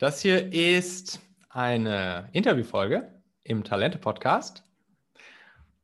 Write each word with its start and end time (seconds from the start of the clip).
Das 0.00 0.22
hier 0.22 0.50
ist 0.50 1.20
eine 1.50 2.30
Interviewfolge 2.32 3.20
im 3.44 3.64
Talente-Podcast. 3.64 4.64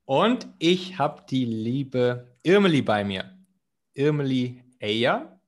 Und 0.07 0.49
ich 0.59 0.97
habe 0.97 1.25
die 1.29 1.45
liebe 1.45 2.35
Irmeli 2.43 2.81
bei 2.81 3.05
mir. 3.05 3.37
Irmeli 3.93 4.65
Eyer, 4.81 5.39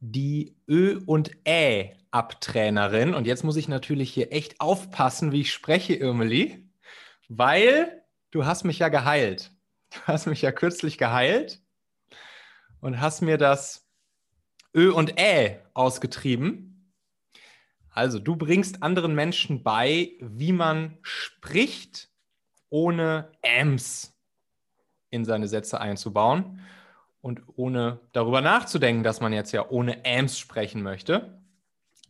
die 0.00 0.54
Ö- 0.68 1.00
und 1.06 1.30
Ä-Abtrainerin. 1.48 3.14
Und 3.14 3.26
jetzt 3.26 3.42
muss 3.42 3.56
ich 3.56 3.68
natürlich 3.68 4.12
hier 4.12 4.30
echt 4.34 4.60
aufpassen, 4.60 5.32
wie 5.32 5.40
ich 5.40 5.52
spreche, 5.54 5.94
Irmeli, 5.94 6.62
weil 7.30 8.04
du 8.32 8.44
hast 8.44 8.64
mich 8.64 8.80
ja 8.80 8.90
geheilt. 8.90 9.50
Du 9.94 10.00
hast 10.08 10.26
mich 10.26 10.42
ja 10.42 10.52
kürzlich 10.52 10.98
geheilt 10.98 11.62
und 12.80 13.00
hast 13.00 13.22
mir 13.22 13.38
das 13.38 13.88
Ö 14.74 14.92
und 14.92 15.18
Ä 15.18 15.62
ausgetrieben. 15.72 16.75
Also, 17.96 18.18
du 18.18 18.36
bringst 18.36 18.82
anderen 18.82 19.14
Menschen 19.14 19.62
bei, 19.62 20.12
wie 20.20 20.52
man 20.52 20.98
spricht, 21.00 22.10
ohne 22.68 23.32
Ms 23.40 24.14
in 25.08 25.24
seine 25.24 25.48
Sätze 25.48 25.80
einzubauen 25.80 26.60
und 27.22 27.40
ohne 27.56 28.00
darüber 28.12 28.42
nachzudenken, 28.42 29.02
dass 29.02 29.22
man 29.22 29.32
jetzt 29.32 29.52
ja 29.52 29.70
ohne 29.70 30.04
Ms 30.04 30.38
sprechen 30.38 30.82
möchte. 30.82 31.40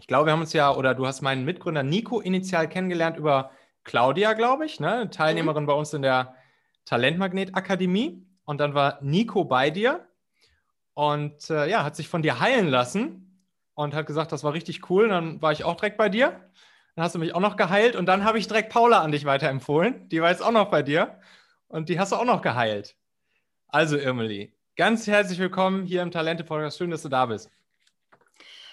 Ich 0.00 0.08
glaube, 0.08 0.26
wir 0.26 0.32
haben 0.32 0.40
uns 0.40 0.52
ja, 0.54 0.74
oder 0.74 0.92
du 0.92 1.06
hast 1.06 1.22
meinen 1.22 1.44
Mitgründer 1.44 1.84
Nico 1.84 2.18
initial 2.18 2.68
kennengelernt 2.68 3.16
über 3.16 3.52
Claudia, 3.84 4.32
glaube 4.32 4.66
ich, 4.66 4.80
ne? 4.80 5.08
Teilnehmerin 5.10 5.62
mhm. 5.62 5.68
bei 5.68 5.74
uns 5.74 5.94
in 5.94 6.02
der 6.02 6.34
Talentmagnet 6.84 7.54
Akademie. 7.54 8.26
Und 8.44 8.58
dann 8.58 8.74
war 8.74 8.98
Nico 9.02 9.44
bei 9.44 9.70
dir 9.70 10.04
und 10.94 11.48
äh, 11.48 11.70
ja, 11.70 11.84
hat 11.84 11.94
sich 11.94 12.08
von 12.08 12.22
dir 12.22 12.40
heilen 12.40 12.66
lassen 12.66 13.25
und 13.76 13.94
hat 13.94 14.06
gesagt, 14.06 14.32
das 14.32 14.42
war 14.42 14.54
richtig 14.54 14.90
cool. 14.90 15.04
Und 15.04 15.10
dann 15.10 15.42
war 15.42 15.52
ich 15.52 15.62
auch 15.62 15.76
direkt 15.76 15.98
bei 15.98 16.08
dir. 16.08 16.40
Dann 16.96 17.04
hast 17.04 17.14
du 17.14 17.18
mich 17.18 17.34
auch 17.34 17.40
noch 17.40 17.56
geheilt 17.56 17.94
und 17.94 18.06
dann 18.06 18.24
habe 18.24 18.38
ich 18.38 18.48
direkt 18.48 18.72
Paula 18.72 19.02
an 19.02 19.12
dich 19.12 19.26
weiterempfohlen. 19.26 20.08
Die 20.08 20.20
war 20.20 20.30
jetzt 20.30 20.42
auch 20.42 20.50
noch 20.50 20.70
bei 20.70 20.82
dir 20.82 21.20
und 21.68 21.90
die 21.90 22.00
hast 22.00 22.10
du 22.10 22.16
auch 22.16 22.24
noch 22.24 22.40
geheilt. 22.40 22.96
Also, 23.68 23.98
Irmeli, 23.98 24.54
ganz 24.76 25.06
herzlich 25.06 25.38
willkommen 25.38 25.84
hier 25.84 26.00
im 26.00 26.10
Talente-Podcast. 26.10 26.78
Schön, 26.78 26.90
dass 26.90 27.02
du 27.02 27.10
da 27.10 27.26
bist. 27.26 27.50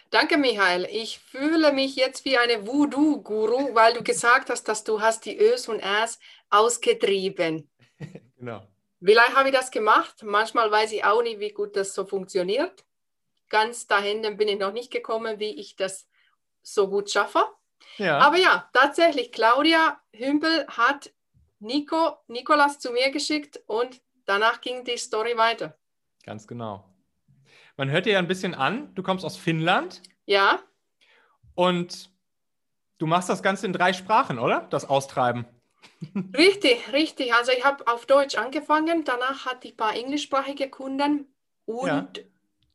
Danke, 0.10 0.38
Michael. 0.38 0.88
Ich 0.90 1.20
fühle 1.20 1.74
mich 1.74 1.98
jetzt 1.98 2.24
wie 2.24 2.38
eine 2.38 2.66
Voodoo-Guru, 2.66 3.76
weil 3.76 3.94
du 3.96 4.04
gesagt 4.04 4.50
hast, 4.50 4.70
dass 4.70 4.86
du 4.86 5.02
hast 5.02 5.26
die 5.26 5.38
Ös 5.38 5.68
und 5.68 5.80
Äs 5.80 6.18
ausgetrieben. 6.50 7.70
genau. 8.38 8.66
Vielleicht 9.04 9.36
habe 9.36 9.50
ich 9.50 9.56
das 9.56 9.70
gemacht. 9.70 10.24
Manchmal 10.24 10.72
weiß 10.72 10.94
ich 10.94 11.04
auch 11.04 11.24
nicht, 11.24 11.42
wie 11.42 11.52
gut 11.52 11.76
das 11.76 11.94
so 11.94 12.06
funktioniert 12.06 12.86
ganz 13.54 13.86
dahin 13.86 14.36
bin 14.36 14.48
ich 14.48 14.58
noch 14.58 14.74
nicht 14.74 14.92
gekommen, 14.92 15.40
wie 15.40 15.52
ich 15.52 15.76
das 15.76 16.08
so 16.64 16.90
gut 16.90 17.12
schaffe. 17.12 17.46
Ja. 17.98 18.18
Aber 18.18 18.38
ja, 18.38 18.68
tatsächlich, 18.74 19.32
Claudia 19.32 20.02
Hümpel 20.12 20.66
hat 20.70 21.14
Nico, 21.60 22.18
Nikolas 22.28 22.80
zu 22.80 22.92
mir 22.92 23.12
geschickt 23.12 23.62
und 23.68 24.02
danach 24.26 24.60
ging 24.60 24.84
die 24.84 24.98
Story 24.98 25.38
weiter. 25.38 25.78
Ganz 26.26 26.48
genau. 26.48 26.84
Man 27.78 27.92
hört 27.92 28.08
dir 28.08 28.14
ja 28.14 28.20
ein 28.20 28.28
bisschen 28.28 28.56
an, 28.56 28.94
du 28.96 29.04
kommst 29.04 29.24
aus 29.24 29.38
Finnland. 29.38 30.02
Ja. 30.26 30.60
Und 31.54 32.10
du 32.98 33.06
machst 33.06 33.30
das 33.30 33.44
Ganze 33.44 33.68
in 33.68 33.74
drei 33.74 33.94
Sprachen, 33.94 34.40
oder? 34.40 34.62
Das 34.72 34.90
Austreiben. 34.90 35.46
Richtig, 36.36 36.92
richtig. 36.92 37.34
Also 37.34 37.52
ich 37.52 37.64
habe 37.64 37.86
auf 37.88 38.06
Deutsch 38.06 38.36
angefangen, 38.36 39.04
danach 39.04 39.46
hatte 39.46 39.68
ich 39.68 39.74
ein 39.74 39.78
paar 39.78 39.96
englischsprachige 39.96 40.70
Kunden 40.70 41.28
und 41.66 42.18
ja 42.18 42.24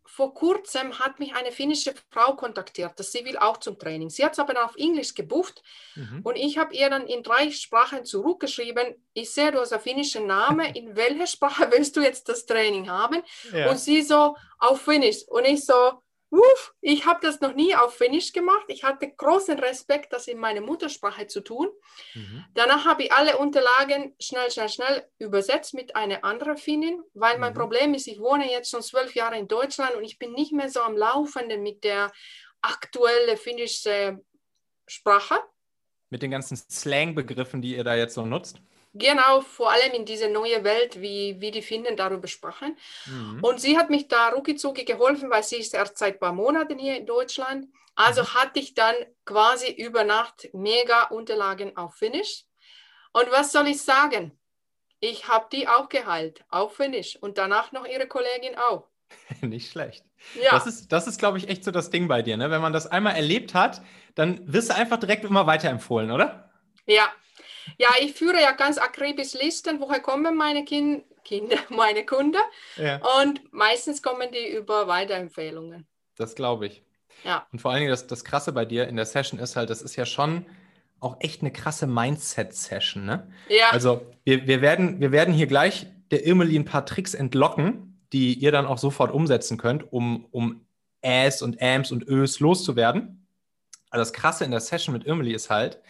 vor 0.08 0.32
kurzem 0.32 0.98
hat 0.98 1.20
mich 1.20 1.34
eine 1.34 1.52
finnische 1.52 1.94
Frau 2.10 2.34
kontaktiert, 2.34 2.98
dass 2.98 3.12
sie 3.12 3.24
will 3.24 3.36
auch 3.36 3.58
zum 3.58 3.78
Training. 3.78 4.08
Sie 4.08 4.24
hat 4.24 4.32
es 4.32 4.38
aber 4.38 4.64
auf 4.64 4.74
Englisch 4.76 5.14
gebucht 5.14 5.62
mhm. 5.94 6.22
und 6.24 6.36
ich 6.36 6.56
habe 6.56 6.74
ihr 6.74 6.88
dann 6.88 7.06
in 7.06 7.22
drei 7.22 7.50
Sprachen 7.50 8.04
zurückgeschrieben, 8.04 8.94
ich 9.12 9.30
sehe, 9.30 9.52
du 9.52 9.60
hast 9.60 9.72
einen 9.72 9.82
finnischen 9.82 10.26
Namen, 10.26 10.66
in 10.74 10.96
welcher 10.96 11.26
Sprache 11.26 11.70
willst 11.70 11.94
du 11.96 12.00
jetzt 12.00 12.28
das 12.28 12.46
Training 12.46 12.88
haben? 12.88 13.22
Ja. 13.52 13.70
Und 13.70 13.78
sie 13.78 14.02
so, 14.02 14.34
auf 14.58 14.80
Finnisch. 14.80 15.28
Und 15.28 15.44
ich 15.44 15.64
so, 15.64 16.02
Uff, 16.30 16.74
ich 16.82 17.06
habe 17.06 17.20
das 17.22 17.40
noch 17.40 17.54
nie 17.54 17.74
auf 17.74 17.96
Finnisch 17.96 18.32
gemacht. 18.34 18.66
Ich 18.68 18.84
hatte 18.84 19.10
großen 19.10 19.58
Respekt, 19.58 20.12
das 20.12 20.28
in 20.28 20.38
meiner 20.38 20.60
Muttersprache 20.60 21.26
zu 21.26 21.40
tun. 21.40 21.68
Mhm. 22.14 22.44
Danach 22.54 22.84
habe 22.84 23.04
ich 23.04 23.12
alle 23.12 23.38
Unterlagen 23.38 24.14
schnell, 24.20 24.50
schnell, 24.50 24.68
schnell 24.68 25.08
übersetzt 25.18 25.72
mit 25.72 25.96
einer 25.96 26.24
anderen 26.24 26.58
Finnin, 26.58 27.02
weil 27.14 27.36
mhm. 27.36 27.40
mein 27.40 27.54
Problem 27.54 27.94
ist, 27.94 28.06
ich 28.08 28.20
wohne 28.20 28.50
jetzt 28.50 28.70
schon 28.70 28.82
zwölf 28.82 29.14
Jahre 29.14 29.38
in 29.38 29.48
Deutschland 29.48 29.94
und 29.94 30.04
ich 30.04 30.18
bin 30.18 30.32
nicht 30.32 30.52
mehr 30.52 30.68
so 30.68 30.80
am 30.80 30.96
Laufenden 30.96 31.62
mit 31.62 31.82
der 31.82 32.12
aktuellen 32.60 33.36
finnischen 33.38 34.24
Sprache. 34.86 35.38
Mit 36.10 36.22
den 36.22 36.30
ganzen 36.30 36.56
Slang-Begriffen, 36.56 37.62
die 37.62 37.76
ihr 37.76 37.84
da 37.84 37.94
jetzt 37.94 38.14
so 38.14 38.26
nutzt? 38.26 38.60
Genau, 38.94 39.42
vor 39.42 39.70
allem 39.70 39.92
in 39.92 40.04
diese 40.04 40.28
neue 40.28 40.64
Welt, 40.64 41.00
wie, 41.00 41.36
wie 41.40 41.50
die 41.50 41.62
Finnen 41.62 41.96
darüber 41.96 42.26
sprachen. 42.26 42.76
Mhm. 43.06 43.40
Und 43.42 43.60
sie 43.60 43.76
hat 43.76 43.90
mich 43.90 44.08
da 44.08 44.30
ruckizucki 44.30 44.84
geholfen, 44.84 45.30
weil 45.30 45.42
sie 45.42 45.56
ist 45.56 45.74
erst 45.74 45.98
seit 45.98 46.14
ein 46.14 46.20
paar 46.20 46.32
Monaten 46.32 46.78
hier 46.78 46.96
in 46.96 47.06
Deutschland. 47.06 47.66
Also 47.94 48.22
mhm. 48.22 48.34
hatte 48.34 48.60
ich 48.60 48.74
dann 48.74 48.94
quasi 49.24 49.70
über 49.70 50.04
Nacht 50.04 50.48
mega 50.52 51.04
Unterlagen 51.04 51.76
auf 51.76 51.96
Finnisch. 51.96 52.44
Und 53.12 53.30
was 53.30 53.52
soll 53.52 53.68
ich 53.68 53.82
sagen? 53.82 54.38
Ich 55.00 55.28
habe 55.28 55.46
die 55.52 55.68
auch 55.68 55.88
geheilt, 55.88 56.44
auf 56.48 56.76
Finnisch. 56.76 57.16
Und 57.20 57.38
danach 57.38 57.72
noch 57.72 57.86
ihre 57.86 58.08
Kollegin 58.08 58.56
auch. 58.56 58.88
Nicht 59.42 59.70
schlecht. 59.70 60.04
Ja. 60.34 60.50
Das 60.50 60.66
ist, 60.66 60.90
das 60.90 61.06
ist 61.06 61.18
glaube 61.18 61.38
ich, 61.38 61.48
echt 61.48 61.62
so 61.62 61.70
das 61.70 61.90
Ding 61.90 62.08
bei 62.08 62.22
dir. 62.22 62.36
Ne? 62.36 62.50
Wenn 62.50 62.62
man 62.62 62.72
das 62.72 62.86
einmal 62.86 63.14
erlebt 63.14 63.54
hat, 63.54 63.82
dann 64.14 64.40
wirst 64.52 64.70
du 64.70 64.74
einfach 64.74 64.98
direkt 64.98 65.24
immer 65.24 65.46
weiterempfohlen, 65.46 66.10
oder? 66.10 66.50
Ja, 66.86 67.12
ja, 67.76 67.88
ich 68.00 68.14
führe 68.14 68.40
ja 68.40 68.52
ganz 68.52 68.78
akribisch 68.78 69.34
Listen, 69.34 69.80
woher 69.80 70.00
kommen 70.00 70.36
meine 70.36 70.64
kind 70.64 71.04
Kinder, 71.28 71.56
meine 71.68 72.06
Kunden. 72.06 72.40
Ja. 72.76 73.00
Und 73.20 73.52
meistens 73.52 74.02
kommen 74.02 74.28
die 74.32 74.56
über 74.56 74.88
Weiterempfehlungen. 74.88 75.86
Das 76.16 76.34
glaube 76.34 76.66
ich. 76.66 76.82
Ja. 77.24 77.46
Und 77.52 77.60
vor 77.60 77.70
allen 77.70 77.80
Dingen 77.80 77.90
das, 77.90 78.06
das 78.06 78.24
Krasse 78.24 78.52
bei 78.52 78.64
dir 78.64 78.88
in 78.88 78.96
der 78.96 79.04
Session 79.04 79.38
ist 79.38 79.54
halt, 79.54 79.70
das 79.70 79.82
ist 79.82 79.96
ja 79.96 80.06
schon 80.06 80.46
auch 81.00 81.16
echt 81.20 81.42
eine 81.42 81.52
krasse 81.52 81.86
Mindset-Session. 81.86 83.04
Ne? 83.04 83.30
Ja. 83.48 83.70
Also 83.70 84.06
wir, 84.24 84.46
wir, 84.46 84.62
werden, 84.62 85.00
wir 85.00 85.12
werden 85.12 85.34
hier 85.34 85.46
gleich 85.46 85.86
der 86.10 86.26
Irmeli 86.26 86.56
ein 86.58 86.64
paar 86.64 86.86
Tricks 86.86 87.14
entlocken, 87.14 88.00
die 88.12 88.34
ihr 88.34 88.50
dann 88.50 88.66
auch 88.66 88.78
sofort 88.78 89.12
umsetzen 89.12 89.58
könnt, 89.58 89.92
um, 89.92 90.26
um 90.30 90.66
Äs 91.02 91.42
und 91.42 91.60
Ams 91.62 91.92
und 91.92 92.08
Ös 92.08 92.40
loszuwerden. 92.40 93.26
Also 93.90 94.00
das 94.02 94.12
Krasse 94.12 94.44
in 94.44 94.50
der 94.50 94.60
Session 94.60 94.94
mit 94.94 95.04
Irmeli 95.04 95.34
ist 95.34 95.50
halt, 95.50 95.80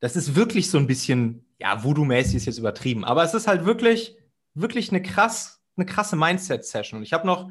das 0.00 0.16
ist 0.16 0.34
wirklich 0.36 0.70
so 0.70 0.78
ein 0.78 0.86
bisschen, 0.86 1.44
ja, 1.58 1.82
Voodoo-mäßig 1.82 2.36
ist 2.36 2.46
jetzt 2.46 2.58
übertrieben, 2.58 3.04
aber 3.04 3.24
es 3.24 3.34
ist 3.34 3.48
halt 3.48 3.64
wirklich, 3.64 4.16
wirklich 4.54 4.90
eine 4.90 5.02
krass, 5.02 5.62
eine 5.76 5.86
krasse 5.86 6.16
Mindset-Session. 6.16 6.98
Und 6.98 7.02
ich 7.04 7.12
habe 7.12 7.26
noch 7.26 7.50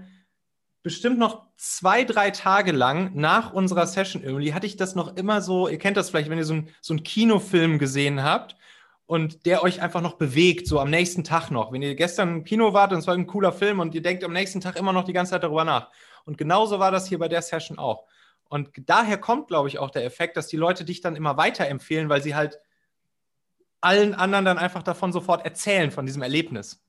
bestimmt 0.83 1.19
noch 1.19 1.47
zwei, 1.57 2.05
drei 2.05 2.31
Tage 2.31 2.71
lang 2.71 3.11
nach 3.13 3.51
unserer 3.51 3.87
Session 3.87 4.23
irgendwie, 4.23 4.53
hatte 4.53 4.67
ich 4.67 4.77
das 4.77 4.95
noch 4.95 5.17
immer 5.17 5.41
so, 5.41 5.67
ihr 5.67 5.79
kennt 5.79 5.97
das 5.97 6.09
vielleicht, 6.09 6.29
wenn 6.29 6.37
ihr 6.37 6.45
so, 6.45 6.53
ein, 6.53 6.69
so 6.81 6.93
einen 6.93 7.03
Kinofilm 7.03 7.79
gesehen 7.79 8.23
habt 8.23 8.55
und 9.05 9.45
der 9.45 9.63
euch 9.63 9.81
einfach 9.81 10.01
noch 10.01 10.13
bewegt, 10.13 10.67
so 10.67 10.79
am 10.79 10.89
nächsten 10.89 11.23
Tag 11.23 11.51
noch. 11.51 11.71
Wenn 11.71 11.81
ihr 11.81 11.95
gestern 11.95 12.37
im 12.37 12.43
Kino 12.43 12.73
wart 12.73 12.93
und 12.93 12.99
es 12.99 13.07
war 13.07 13.15
ein 13.15 13.27
cooler 13.27 13.51
Film 13.51 13.79
und 13.79 13.95
ihr 13.95 14.01
denkt 14.01 14.23
am 14.23 14.33
nächsten 14.33 14.61
Tag 14.61 14.77
immer 14.77 14.93
noch 14.93 15.03
die 15.03 15.13
ganze 15.13 15.31
Zeit 15.31 15.43
darüber 15.43 15.65
nach. 15.65 15.89
Und 16.25 16.37
genauso 16.37 16.79
war 16.79 16.91
das 16.91 17.07
hier 17.07 17.19
bei 17.19 17.27
der 17.27 17.41
Session 17.41 17.77
auch. 17.77 18.05
Und 18.49 18.71
daher 18.85 19.17
kommt, 19.17 19.47
glaube 19.47 19.67
ich, 19.67 19.79
auch 19.79 19.89
der 19.89 20.05
Effekt, 20.05 20.37
dass 20.37 20.47
die 20.47 20.57
Leute 20.57 20.85
dich 20.85 21.01
dann 21.01 21.15
immer 21.15 21.37
weiterempfehlen, 21.37 22.09
weil 22.09 22.21
sie 22.21 22.35
halt 22.35 22.59
allen 23.81 24.13
anderen 24.13 24.45
dann 24.45 24.57
einfach 24.57 24.83
davon 24.83 25.11
sofort 25.11 25.45
erzählen, 25.45 25.91
von 25.91 26.05
diesem 26.05 26.21
Erlebnis. 26.21 26.83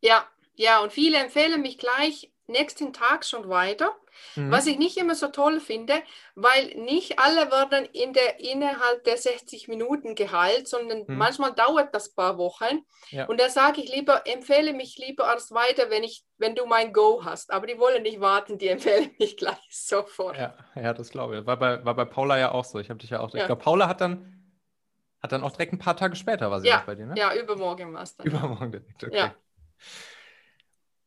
Ja, 0.00 0.26
ja, 0.54 0.80
und 0.80 0.92
viele 0.92 1.18
empfehlen 1.18 1.62
mich 1.62 1.78
gleich 1.78 2.30
nächsten 2.50 2.92
Tag 2.92 3.24
schon 3.24 3.48
weiter. 3.48 3.94
Mhm. 4.36 4.50
Was 4.50 4.66
ich 4.66 4.78
nicht 4.78 4.96
immer 4.96 5.14
so 5.14 5.28
toll 5.28 5.60
finde, 5.60 5.94
weil 6.34 6.74
nicht 6.76 7.18
alle 7.18 7.50
werden 7.50 7.86
in 7.92 8.12
der, 8.12 8.40
innerhalb 8.40 9.04
der 9.04 9.16
60 9.16 9.68
Minuten 9.68 10.14
geheilt, 10.14 10.68
sondern 10.68 11.04
mhm. 11.06 11.16
manchmal 11.16 11.52
dauert 11.52 11.94
das 11.94 12.10
ein 12.10 12.14
paar 12.14 12.38
Wochen. 12.38 12.84
Ja. 13.10 13.26
Und 13.26 13.40
da 13.40 13.48
sage 13.48 13.80
ich 13.80 13.94
lieber, 13.94 14.26
empfehle 14.26 14.72
mich 14.72 14.98
lieber 14.98 15.24
erst 15.24 15.52
weiter, 15.52 15.90
wenn, 15.90 16.02
ich, 16.02 16.24
wenn 16.38 16.54
du 16.54 16.66
mein 16.66 16.92
Go 16.92 17.22
hast. 17.24 17.52
Aber 17.52 17.66
die 17.66 17.78
wollen 17.78 18.02
nicht 18.02 18.20
warten, 18.20 18.58
die 18.58 18.68
empfehlen 18.68 19.10
mich 19.18 19.36
gleich 19.36 19.56
sofort. 19.70 20.36
Ja, 20.36 20.54
ja 20.74 20.92
das 20.92 21.10
glaube 21.10 21.38
ich. 21.38 21.46
War 21.46 21.56
bei, 21.56 21.84
war 21.84 21.94
bei 21.94 22.04
Paula 22.04 22.38
ja 22.38 22.52
auch 22.52 22.64
so. 22.64 22.78
Ich 22.78 22.90
habe 22.90 22.98
dich 22.98 23.10
ja 23.10 23.20
auch. 23.20 23.32
Ja. 23.34 23.40
Ich 23.40 23.46
glaube, 23.46 23.62
Paula 23.62 23.88
hat 23.88 24.00
dann. 24.00 24.36
Hat 25.22 25.32
dann 25.32 25.42
auch 25.42 25.50
direkt 25.50 25.74
ein 25.74 25.78
paar 25.78 25.98
Tage 25.98 26.16
später 26.16 26.50
war 26.50 26.62
sie 26.62 26.68
ja, 26.68 26.82
bei 26.86 26.94
dir, 26.94 27.04
ne? 27.04 27.14
Ja, 27.14 27.34
übermorgen 27.34 27.92
war 27.92 28.04
es 28.04 28.16
dann. 28.16 28.26
Übermorgen 28.26 28.72
direkt, 28.72 29.04
okay. 29.04 29.14
Ja. 29.14 29.34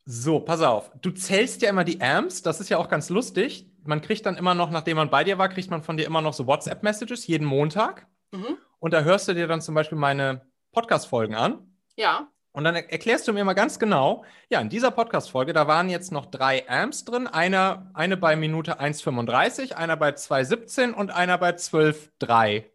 So, 0.06 0.40
pass 0.40 0.62
auf. 0.62 0.92
Du 1.02 1.12
zählst 1.12 1.62
ja 1.62 1.70
immer 1.70 1.86
die 1.86 2.02
Amps. 2.02 2.42
Das 2.42 2.60
ist 2.60 2.70
ja 2.70 2.78
auch 2.78 2.90
ganz 2.90 3.10
lustig. 3.10 3.70
Man 3.86 4.02
kriegt 4.02 4.26
dann 4.26 4.36
immer 4.36 4.54
noch, 4.54 4.70
nachdem 4.70 4.98
man 4.98 5.10
bei 5.10 5.24
dir 5.24 5.38
war, 5.38 5.50
kriegt 5.50 5.70
man 5.70 5.82
von 5.82 5.98
dir 5.98 6.06
immer 6.06 6.22
noch 6.22 6.34
so 6.34 6.46
WhatsApp-Messages 6.46 7.28
jeden 7.28 7.46
Montag. 7.46 8.08
Mhm. 8.32 8.58
Und 8.80 8.94
da 8.94 9.02
hörst 9.02 9.28
du 9.28 9.34
dir 9.34 9.48
dann 9.48 9.62
zum 9.62 9.76
Beispiel 9.76 9.98
meine 9.98 10.46
Podcast-Folgen 10.74 11.36
an. 11.36 11.74
Ja. 11.96 12.28
Und 12.52 12.66
dann 12.66 12.76
erklärst 12.76 13.28
du 13.28 13.34
mir 13.34 13.44
mal 13.46 13.54
ganz 13.54 13.80
genau, 13.80 14.26
ja, 14.50 14.60
in 14.60 14.70
dieser 14.70 14.92
Podcast-Folge, 14.92 15.54
da 15.54 15.68
waren 15.68 15.90
jetzt 15.90 16.12
noch 16.12 16.28
drei 16.28 16.68
Amps 16.70 17.04
drin, 17.04 17.28
einer, 17.28 17.90
eine 17.94 18.16
bei 18.16 18.36
Minute 18.36 18.80
1,35, 18.80 19.74
einer 19.74 19.98
bei 19.98 20.10
2,17 20.10 20.92
und 20.94 21.12
einer 21.12 21.38
bei 21.38 21.52
12,3. 21.52 22.66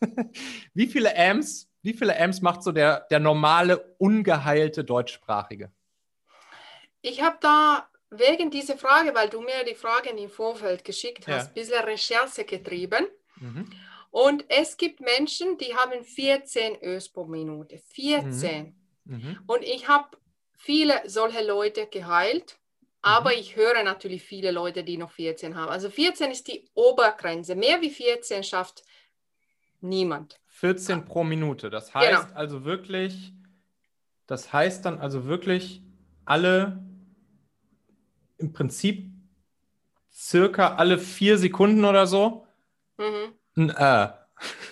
wie 0.74 0.86
viele 0.86 1.16
Amps, 1.16 1.70
wie 1.82 1.92
viele 1.92 2.18
Amps 2.18 2.40
macht 2.40 2.62
so 2.62 2.72
der, 2.72 3.06
der 3.10 3.20
normale, 3.20 3.94
ungeheilte 3.98 4.82
Deutschsprachige? 4.82 5.70
Ich 7.06 7.22
habe 7.22 7.36
da 7.40 7.88
wegen 8.10 8.50
dieser 8.50 8.76
Frage, 8.76 9.14
weil 9.14 9.28
du 9.28 9.40
mir 9.40 9.64
die 9.64 9.76
Fragen 9.76 10.18
im 10.18 10.28
Vorfeld 10.28 10.84
geschickt 10.84 11.28
hast, 11.28 11.48
ein 11.48 11.54
bisschen 11.54 11.84
Recherche 11.84 12.44
getrieben. 12.44 13.06
Mhm. 13.36 13.70
Und 14.10 14.44
es 14.48 14.76
gibt 14.76 14.98
Menschen, 14.98 15.56
die 15.56 15.76
haben 15.76 16.02
14 16.04 16.82
Ös 16.82 17.08
pro 17.08 17.24
Minute. 17.24 17.78
14. 17.78 18.74
Mhm. 19.04 19.14
Mhm. 19.14 19.38
Und 19.46 19.62
ich 19.62 19.86
habe 19.86 20.16
viele 20.56 21.00
solche 21.06 21.46
Leute 21.46 21.86
geheilt, 21.86 22.58
aber 23.02 23.30
mhm. 23.30 23.38
ich 23.38 23.54
höre 23.54 23.84
natürlich 23.84 24.24
viele 24.24 24.50
Leute, 24.50 24.82
die 24.82 24.96
noch 24.96 25.12
14 25.12 25.54
haben. 25.54 25.70
Also 25.70 25.90
14 25.90 26.32
ist 26.32 26.48
die 26.48 26.68
Obergrenze. 26.74 27.54
Mehr 27.54 27.80
wie 27.82 27.90
14 27.90 28.42
schafft 28.42 28.82
niemand. 29.80 30.40
14 30.48 31.04
pro 31.04 31.22
Minute. 31.22 31.70
Das 31.70 31.94
heißt 31.94 32.28
genau. 32.28 32.36
also 32.36 32.64
wirklich, 32.64 33.32
das 34.26 34.52
heißt 34.52 34.84
dann 34.84 34.98
also 34.98 35.26
wirklich 35.26 35.82
alle 36.24 36.82
im 38.38 38.52
Prinzip 38.52 39.10
circa 40.12 40.76
alle 40.76 40.98
vier 40.98 41.38
Sekunden 41.38 41.84
oder 41.84 42.06
so 42.06 42.46
mhm. 42.96 43.34
ein 43.56 43.70
Äh. 43.70 44.08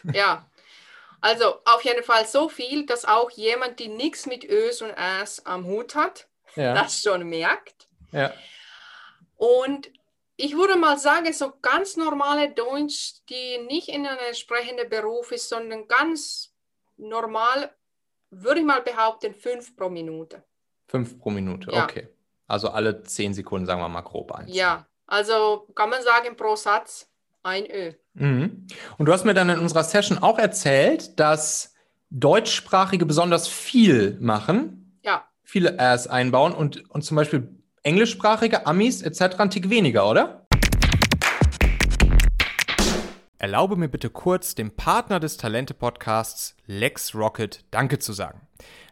Ja, 0.12 0.46
also 1.20 1.54
auf 1.64 1.82
jeden 1.82 2.04
Fall 2.04 2.26
so 2.26 2.50
viel, 2.50 2.84
dass 2.84 3.06
auch 3.06 3.30
jemand, 3.30 3.78
die 3.78 3.88
nichts 3.88 4.26
mit 4.26 4.44
Ös 4.44 4.82
und 4.82 4.90
Äs 4.90 5.44
am 5.46 5.64
Hut 5.64 5.94
hat, 5.94 6.28
ja. 6.54 6.74
das 6.74 7.00
schon 7.00 7.26
merkt. 7.26 7.88
Ja. 8.12 8.32
Und 9.36 9.90
ich 10.36 10.54
würde 10.54 10.76
mal 10.76 10.98
sagen, 10.98 11.32
so 11.32 11.52
ganz 11.62 11.96
normale 11.96 12.50
Deutsch, 12.50 13.14
die 13.30 13.58
nicht 13.66 13.88
in 13.88 14.06
einem 14.06 14.34
sprechenden 14.34 14.88
Beruf 14.88 15.32
ist, 15.32 15.48
sondern 15.48 15.88
ganz 15.88 16.54
normal, 16.96 17.74
würde 18.30 18.60
ich 18.60 18.66
mal 18.66 18.82
behaupten, 18.82 19.34
fünf 19.34 19.74
pro 19.76 19.88
Minute. 19.88 20.44
Fünf 20.88 21.18
pro 21.18 21.30
Minute, 21.30 21.70
ja. 21.70 21.84
okay. 21.84 22.08
Also 22.46 22.68
alle 22.68 23.02
zehn 23.02 23.34
Sekunden, 23.34 23.66
sagen 23.66 23.80
wir 23.80 23.88
mal 23.88 24.02
grob 24.02 24.32
eins. 24.32 24.54
Ja, 24.54 24.86
also 25.06 25.68
kann 25.74 25.90
man 25.90 26.02
sagen, 26.02 26.36
pro 26.36 26.56
Satz 26.56 27.08
ein 27.42 27.66
Ö. 27.70 27.92
Mhm. 28.14 28.66
Und 28.98 29.06
du 29.06 29.12
hast 29.12 29.24
mir 29.24 29.34
dann 29.34 29.50
in 29.50 29.58
unserer 29.58 29.84
Session 29.84 30.18
auch 30.18 30.38
erzählt, 30.38 31.18
dass 31.18 31.74
Deutschsprachige 32.10 33.06
besonders 33.06 33.48
viel 33.48 34.16
machen. 34.20 35.00
Ja. 35.02 35.24
Viele 35.42 35.78
Äs 35.78 36.06
einbauen 36.06 36.52
und, 36.52 36.88
und 36.90 37.02
zum 37.02 37.16
Beispiel 37.16 37.48
englischsprachige, 37.82 38.66
Amis 38.66 39.02
etc. 39.02 39.38
ein 39.38 39.50
Tick 39.50 39.68
weniger, 39.68 40.08
oder? 40.08 40.43
Erlaube 43.44 43.76
mir 43.76 43.88
bitte 43.88 44.08
kurz, 44.08 44.54
dem 44.54 44.70
Partner 44.70 45.20
des 45.20 45.36
Talente-Podcasts 45.36 46.56
LexRocket 46.66 47.66
Danke 47.70 47.98
zu 47.98 48.14
sagen. 48.14 48.40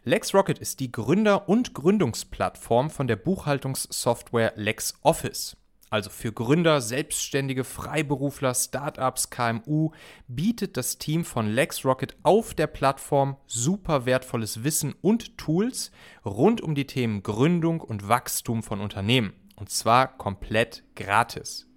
LexRocket 0.03 0.59
ist 0.59 0.79
die 0.79 0.91
Gründer- 0.91 1.49
und 1.49 1.73
Gründungsplattform 1.73 2.91
von 2.91 3.07
der 3.07 3.15
Buchhaltungssoftware 3.15 4.53
LexOffice 4.55 5.57
also 5.89 6.11
für 6.11 6.31
Gründer, 6.31 6.81
Selbstständige, 6.81 7.63
Freiberufler, 7.63 8.53
Startups, 8.53 9.31
KMU, 9.31 9.91
bietet 10.27 10.77
das 10.77 10.99
Team 10.99 11.25
von 11.25 11.47
LexRocket 11.47 12.15
auf 12.21 12.53
der 12.53 12.67
Plattform 12.67 13.37
super 13.47 14.05
wertvolles 14.05 14.63
Wissen 14.63 14.93
und 15.01 15.35
Tools 15.39 15.91
rund 16.23 16.61
um 16.61 16.75
die 16.75 16.85
Themen 16.85 17.23
Gründung 17.23 17.81
und 17.81 18.07
Wachstum 18.07 18.61
von 18.61 18.81
Unternehmen. 18.81 19.33
Und 19.55 19.71
zwar 19.71 20.15
komplett 20.17 20.83
gratis. 20.95 21.67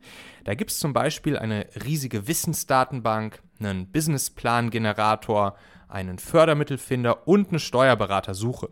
Da 0.46 0.54
gibt 0.54 0.70
es 0.70 0.78
zum 0.78 0.92
Beispiel 0.92 1.36
eine 1.36 1.66
riesige 1.84 2.28
Wissensdatenbank, 2.28 3.42
einen 3.58 3.90
Businessplan-Generator, 3.90 5.56
einen 5.88 6.20
Fördermittelfinder 6.20 7.26
und 7.26 7.48
eine 7.48 7.58
Steuerberatersuche. 7.58 8.68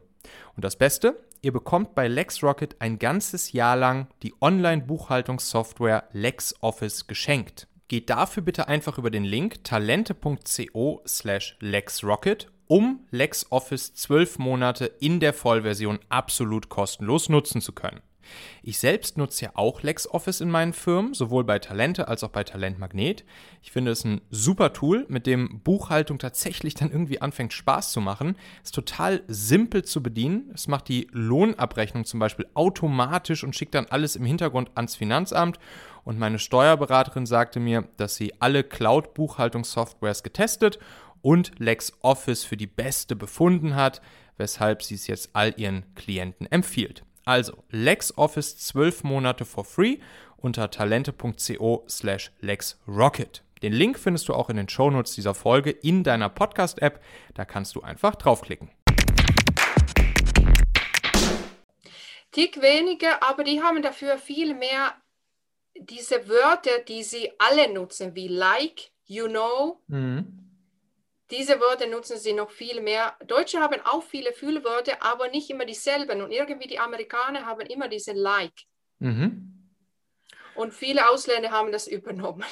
Und 0.55 0.65
das 0.65 0.77
Beste, 0.77 1.21
Ihr 1.43 1.53
bekommt 1.53 1.95
bei 1.95 2.09
LexRocket 2.09 2.77
ein 2.79 2.99
ganzes 2.99 3.53
Jahr 3.53 3.77
lang 3.77 4.07
die 4.23 4.33
Online-Buchhaltungssoftware 4.41 6.05
LexOffice 6.13 7.07
geschenkt. 7.07 7.69
Geht 7.89 8.09
dafür 8.09 8.43
bitte 8.43 8.67
einfach 8.67 8.97
über 8.97 9.11
den 9.11 9.25
Link 9.25 9.63
talente.co 9.63 11.03
slash 11.07 11.59
LexRocket, 11.61 12.51
um 12.67 13.01
LexOffice 13.11 13.93
12 13.93 14.39
Monate 14.39 14.87
in 14.87 15.21
der 15.21 15.35
Vollversion 15.35 15.99
absolut 16.09 16.71
kostenlos 16.71 17.29
nutzen 17.29 17.61
zu 17.61 17.73
können. 17.73 18.01
Ich 18.63 18.79
selbst 18.79 19.19
nutze 19.19 19.47
ja 19.47 19.51
auch 19.55 19.83
LexOffice 19.83 20.41
in 20.41 20.51
meinen 20.51 20.73
Firmen, 20.73 21.15
sowohl 21.15 21.45
bei 21.45 21.59
Talente 21.59 22.09
als 22.09 22.25
auch 22.25 22.31
bei 22.31 22.45
Talent 22.45 22.79
Magnet. 22.79 23.25
Ich 23.63 23.73
finde 23.73 23.91
es 23.91 24.05
ein 24.05 24.21
super 24.31 24.73
Tool, 24.73 25.07
mit 25.09 25.27
dem 25.27 25.61
Buchhaltung 25.61 26.19
tatsächlich 26.19 26.75
dann 26.75 26.91
irgendwie 26.91 27.21
anfängt 27.21 27.53
Spaß 27.53 27.93
zu 27.93 28.01
machen. 28.01 28.37
Es 28.63 28.69
ist 28.69 28.75
total 28.75 29.23
simpel 29.29 29.85
zu 29.85 30.03
bedienen. 30.03 30.51
Es 30.55 30.69
macht 30.69 30.89
die 30.89 31.09
Lohnabrechnung 31.13 32.05
zum 32.05 32.21
Beispiel 32.21 32.47
automatisch 32.55 33.45
und 33.45 33.55
schickt 33.55 33.75
dann 33.75 33.87
alles 33.87 34.17
im 34.17 34.25
Hintergrund 34.25 34.71
ans 34.75 34.97
Finanzamt. 34.97 35.59
Und 36.05 36.19
meine 36.19 36.39
Steuerberaterin 36.39 37.27
sagte 37.27 37.61
mir, 37.61 37.89
dass 37.97 38.17
sie 38.17 38.35
alle 38.41 38.63
Cloud-Buchhaltungssoftwares 38.63 40.23
getestet 40.23 40.79
und 41.23 41.53
LexOffice 41.59 42.45
für 42.45 42.59
die 42.59 42.67
beste 42.67 43.17
befunden 43.17 43.75
hat, 43.75 44.03
weshalb 44.37 44.83
sie 44.83 44.95
es 44.95 45.07
jetzt 45.07 45.31
all 45.33 45.55
ihren 45.57 45.87
Klienten 45.95 46.47
empfiehlt. 46.51 47.03
Also 47.25 47.65
LexOffice 47.71 48.59
12 48.59 49.05
Monate 49.05 49.45
for 49.45 49.65
free 49.65 49.99
unter 50.37 50.71
talente.co 50.71 51.85
slash 51.89 52.31
lexrocket. 52.41 53.43
Den 53.63 53.73
Link 53.73 53.99
findest 53.99 54.29
du 54.29 54.35
auch 54.35 54.51
in 54.51 54.57
den 54.57 54.69
Shownotes 54.69 55.15
dieser 55.15 55.35
Folge 55.35 55.71
in 55.71 56.05
deiner 56.05 56.29
Podcast-App. 56.29 57.03
Da 57.35 57.47
kannst 57.47 57.75
du 57.77 57.81
einfach 57.81 58.15
draufklicken. 58.17 58.71
Tick 62.31 62.61
weniger, 62.61 63.23
aber 63.23 63.45
die 63.45 63.63
haben 63.63 63.81
dafür 63.81 64.19
viel 64.19 64.55
mehr 64.55 64.93
diese 65.77 66.29
Wörter, 66.29 66.81
die 66.87 67.03
sie 67.03 67.31
alle 67.39 67.73
nutzen, 67.73 68.15
wie 68.15 68.29
like, 68.29 68.91
you 69.07 69.29
know. 69.29 69.81
Mhm. 69.87 70.44
Diese 71.37 71.61
Wörter 71.61 71.87
nutzen 71.87 72.19
sie 72.19 72.33
noch 72.33 72.51
viel 72.51 72.81
mehr. 72.81 73.17
Deutsche 73.27 73.59
haben 73.59 73.81
auch 73.85 74.03
viele 74.03 74.33
Fühlwörter, 74.33 75.03
aber 75.03 75.29
nicht 75.29 75.51
immer 75.51 75.65
dieselben. 75.65 76.23
Und 76.23 76.31
irgendwie 76.31 76.69
die 76.69 76.79
Amerikaner 76.79 77.45
haben 77.45 77.63
immer 77.63 77.89
diese 77.89 78.13
Like. 78.13 78.53
Mhm. 79.01 79.71
Und 80.55 80.73
viele 80.73 81.11
Ausländer 81.11 81.51
haben 81.51 81.73
das 81.73 81.89
übernommen. 81.89 82.45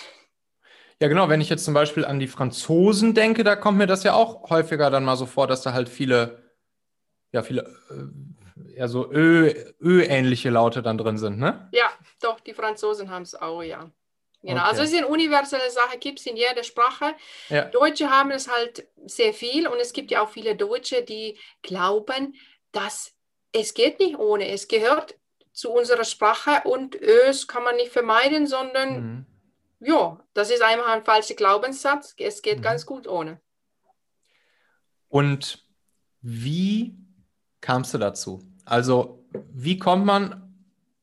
Ja, 1.00 1.08
genau. 1.08 1.28
Wenn 1.28 1.40
ich 1.40 1.48
jetzt 1.48 1.64
zum 1.64 1.74
Beispiel 1.74 2.04
an 2.04 2.18
die 2.18 2.26
Franzosen 2.26 3.14
denke, 3.14 3.44
da 3.44 3.56
kommt 3.56 3.78
mir 3.78 3.86
das 3.86 4.02
ja 4.02 4.14
auch 4.14 4.50
häufiger 4.50 4.90
dann 4.90 5.04
mal 5.04 5.16
so 5.16 5.26
vor, 5.26 5.46
dass 5.46 5.62
da 5.62 5.72
halt 5.72 5.88
viele, 5.88 6.42
ja, 7.32 7.42
viele 7.42 7.62
äh, 7.90 8.76
eher 8.76 8.88
so 8.88 9.10
Ö-ähnliche 9.12 10.50
Laute 10.50 10.82
dann 10.82 10.98
drin 10.98 11.18
sind, 11.18 11.38
ne? 11.38 11.68
Ja, 11.72 11.90
doch, 12.20 12.40
die 12.40 12.54
Franzosen 12.54 13.10
haben 13.10 13.22
es 13.22 13.34
auch, 13.34 13.62
ja. 13.62 13.90
Genau, 14.42 14.60
okay. 14.60 14.70
also 14.70 14.82
es 14.82 14.90
ist 14.92 14.98
eine 14.98 15.06
universelle 15.06 15.70
Sache, 15.70 15.98
gibt 15.98 16.18
es 16.18 16.26
in 16.26 16.36
jeder 16.36 16.64
Sprache. 16.64 17.14
Ja. 17.48 17.66
Deutsche 17.66 18.10
haben 18.10 18.32
es 18.32 18.48
halt 18.50 18.88
sehr 19.06 19.32
viel 19.32 19.68
und 19.68 19.78
es 19.78 19.92
gibt 19.92 20.10
ja 20.10 20.22
auch 20.22 20.30
viele 20.30 20.56
Deutsche, 20.56 21.02
die 21.02 21.38
glauben, 21.62 22.34
dass 22.72 23.12
es 23.52 23.74
geht 23.74 24.00
nicht 24.00 24.18
ohne. 24.18 24.48
Es 24.48 24.66
gehört 24.66 25.16
zu 25.52 25.70
unserer 25.70 26.04
Sprache 26.04 26.62
und 26.64 26.96
Ös 26.96 27.46
kann 27.46 27.62
man 27.62 27.76
nicht 27.76 27.92
vermeiden, 27.92 28.46
sondern 28.46 28.94
mhm. 28.94 29.26
ja, 29.80 30.18
das 30.34 30.50
ist 30.50 30.62
einfach 30.62 30.88
ein 30.88 31.04
falscher 31.04 31.34
Glaubenssatz. 31.34 32.14
Es 32.18 32.42
geht 32.42 32.58
mhm. 32.58 32.62
ganz 32.62 32.84
gut 32.84 33.06
ohne. 33.06 33.40
Und 35.08 35.64
wie 36.20 36.96
kamst 37.60 37.92
du 37.94 37.98
dazu? 37.98 38.42
Also, 38.64 39.24
wie 39.52 39.78
kommt 39.78 40.06
man 40.06 40.56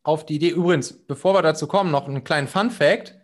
auf 0.03 0.25
die 0.25 0.35
Idee? 0.35 0.49
Übrigens, 0.49 0.91
bevor 1.05 1.35
wir 1.35 1.41
dazu 1.41 1.67
kommen, 1.67 1.91
noch 1.91 2.07
einen 2.07 2.23
kleinen 2.23 2.47
Fun 2.47 2.71
Fact 2.71 3.18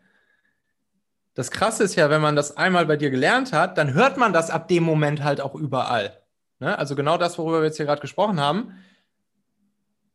das 1.36 1.52
Krasse 1.52 1.84
ist 1.84 1.96
ja, 1.96 2.10
wenn 2.10 2.22
man 2.22 2.36
das 2.36 2.56
einmal 2.56 2.86
bei 2.86 2.96
dir 2.96 3.12
gelernt 3.12 3.54
hat, 3.54 3.78
dann 3.78 3.94
hört 3.94 4.18
man 4.18 4.34
das 4.34 4.50
ab 4.50 4.70
dem 4.70 4.84
Moment 4.84 5.24
halt 5.24 5.42
auch 5.42 5.54
überall. 5.54 6.18
Ne? 6.60 6.78
Also 6.78 6.96
genau 6.96 7.18
das, 7.18 7.38
worüber 7.38 7.60
wir 7.60 7.66
jetzt 7.66 7.78
hier 7.78 7.86
gerade 7.86 8.02
gesprochen 8.02 8.40
haben. 8.40 8.74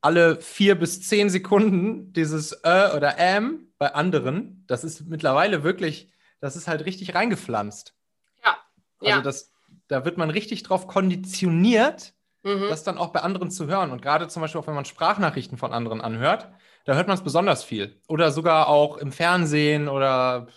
Alle 0.00 0.40
vier 0.40 0.76
bis 0.76 1.06
zehn 1.06 1.28
Sekunden 1.28 2.14
dieses 2.14 2.52
Ä 2.64 2.96
oder 2.96 3.18
Äm 3.18 3.68
bei 3.76 3.94
anderen, 3.94 4.64
das 4.66 4.82
ist 4.82 5.06
mittlerweile 5.08 5.62
wirklich, 5.62 6.10
das 6.40 6.56
ist 6.56 6.68
halt 6.68 6.86
richtig 6.86 7.14
reingepflanzt. 7.14 7.94
Ja. 8.42 8.56
Also 9.00 9.16
ja. 9.16 9.20
das, 9.20 9.52
da 9.88 10.06
wird 10.06 10.16
man 10.16 10.30
richtig 10.30 10.62
drauf 10.62 10.86
konditioniert, 10.86 12.14
mhm. 12.44 12.68
das 12.70 12.82
dann 12.82 12.96
auch 12.96 13.08
bei 13.08 13.20
anderen 13.20 13.50
zu 13.50 13.66
hören. 13.66 13.90
Und 13.90 14.00
gerade 14.00 14.26
zum 14.28 14.40
Beispiel 14.40 14.58
auch, 14.58 14.66
wenn 14.66 14.74
man 14.74 14.86
Sprachnachrichten 14.86 15.58
von 15.58 15.74
anderen 15.74 16.00
anhört, 16.00 16.48
da 16.86 16.94
hört 16.94 17.08
man 17.08 17.18
es 17.18 17.22
besonders 17.22 17.62
viel. 17.62 18.00
Oder 18.08 18.32
sogar 18.32 18.68
auch 18.68 18.96
im 18.96 19.12
Fernsehen 19.12 19.86
oder 19.86 20.48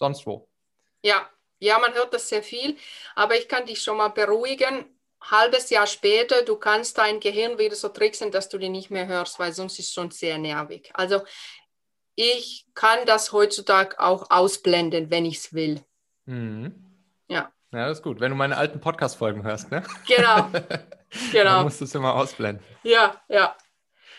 sonst 0.00 0.26
wo. 0.26 0.48
Ja, 1.02 1.28
ja, 1.60 1.78
man 1.78 1.94
hört 1.94 2.12
das 2.12 2.28
sehr 2.28 2.42
viel, 2.42 2.76
aber 3.14 3.36
ich 3.36 3.46
kann 3.46 3.66
dich 3.66 3.82
schon 3.82 3.98
mal 3.98 4.08
beruhigen. 4.08 4.86
halbes 5.20 5.68
Jahr 5.68 5.86
später, 5.86 6.42
du 6.42 6.56
kannst 6.56 6.96
dein 6.96 7.20
Gehirn 7.20 7.58
wieder 7.58 7.76
so 7.76 7.90
tricksen, 7.90 8.32
dass 8.32 8.48
du 8.48 8.56
die 8.56 8.70
nicht 8.70 8.90
mehr 8.90 9.06
hörst, 9.06 9.38
weil 9.38 9.52
sonst 9.52 9.78
ist 9.78 9.88
es 9.88 9.94
schon 9.94 10.10
sehr 10.10 10.38
nervig. 10.38 10.90
Also 10.94 11.22
ich 12.14 12.66
kann 12.74 13.00
das 13.04 13.32
heutzutage 13.32 14.00
auch 14.00 14.30
ausblenden, 14.30 15.10
wenn 15.10 15.26
ich 15.26 15.36
es 15.36 15.52
will. 15.52 15.84
Mhm. 16.24 16.74
Ja. 17.28 17.52
Ja, 17.72 17.88
das 17.88 17.98
ist 17.98 18.02
gut. 18.02 18.18
Wenn 18.20 18.30
du 18.30 18.36
meine 18.36 18.56
alten 18.56 18.80
Podcast-Folgen 18.80 19.44
hörst, 19.44 19.70
ne? 19.70 19.82
Genau. 20.08 20.50
genau. 21.32 21.44
Dann 21.44 21.64
musst 21.64 21.80
du 21.82 21.84
es 21.84 21.94
immer 21.94 22.14
ausblenden. 22.14 22.64
Ja, 22.82 23.20
ja. 23.28 23.54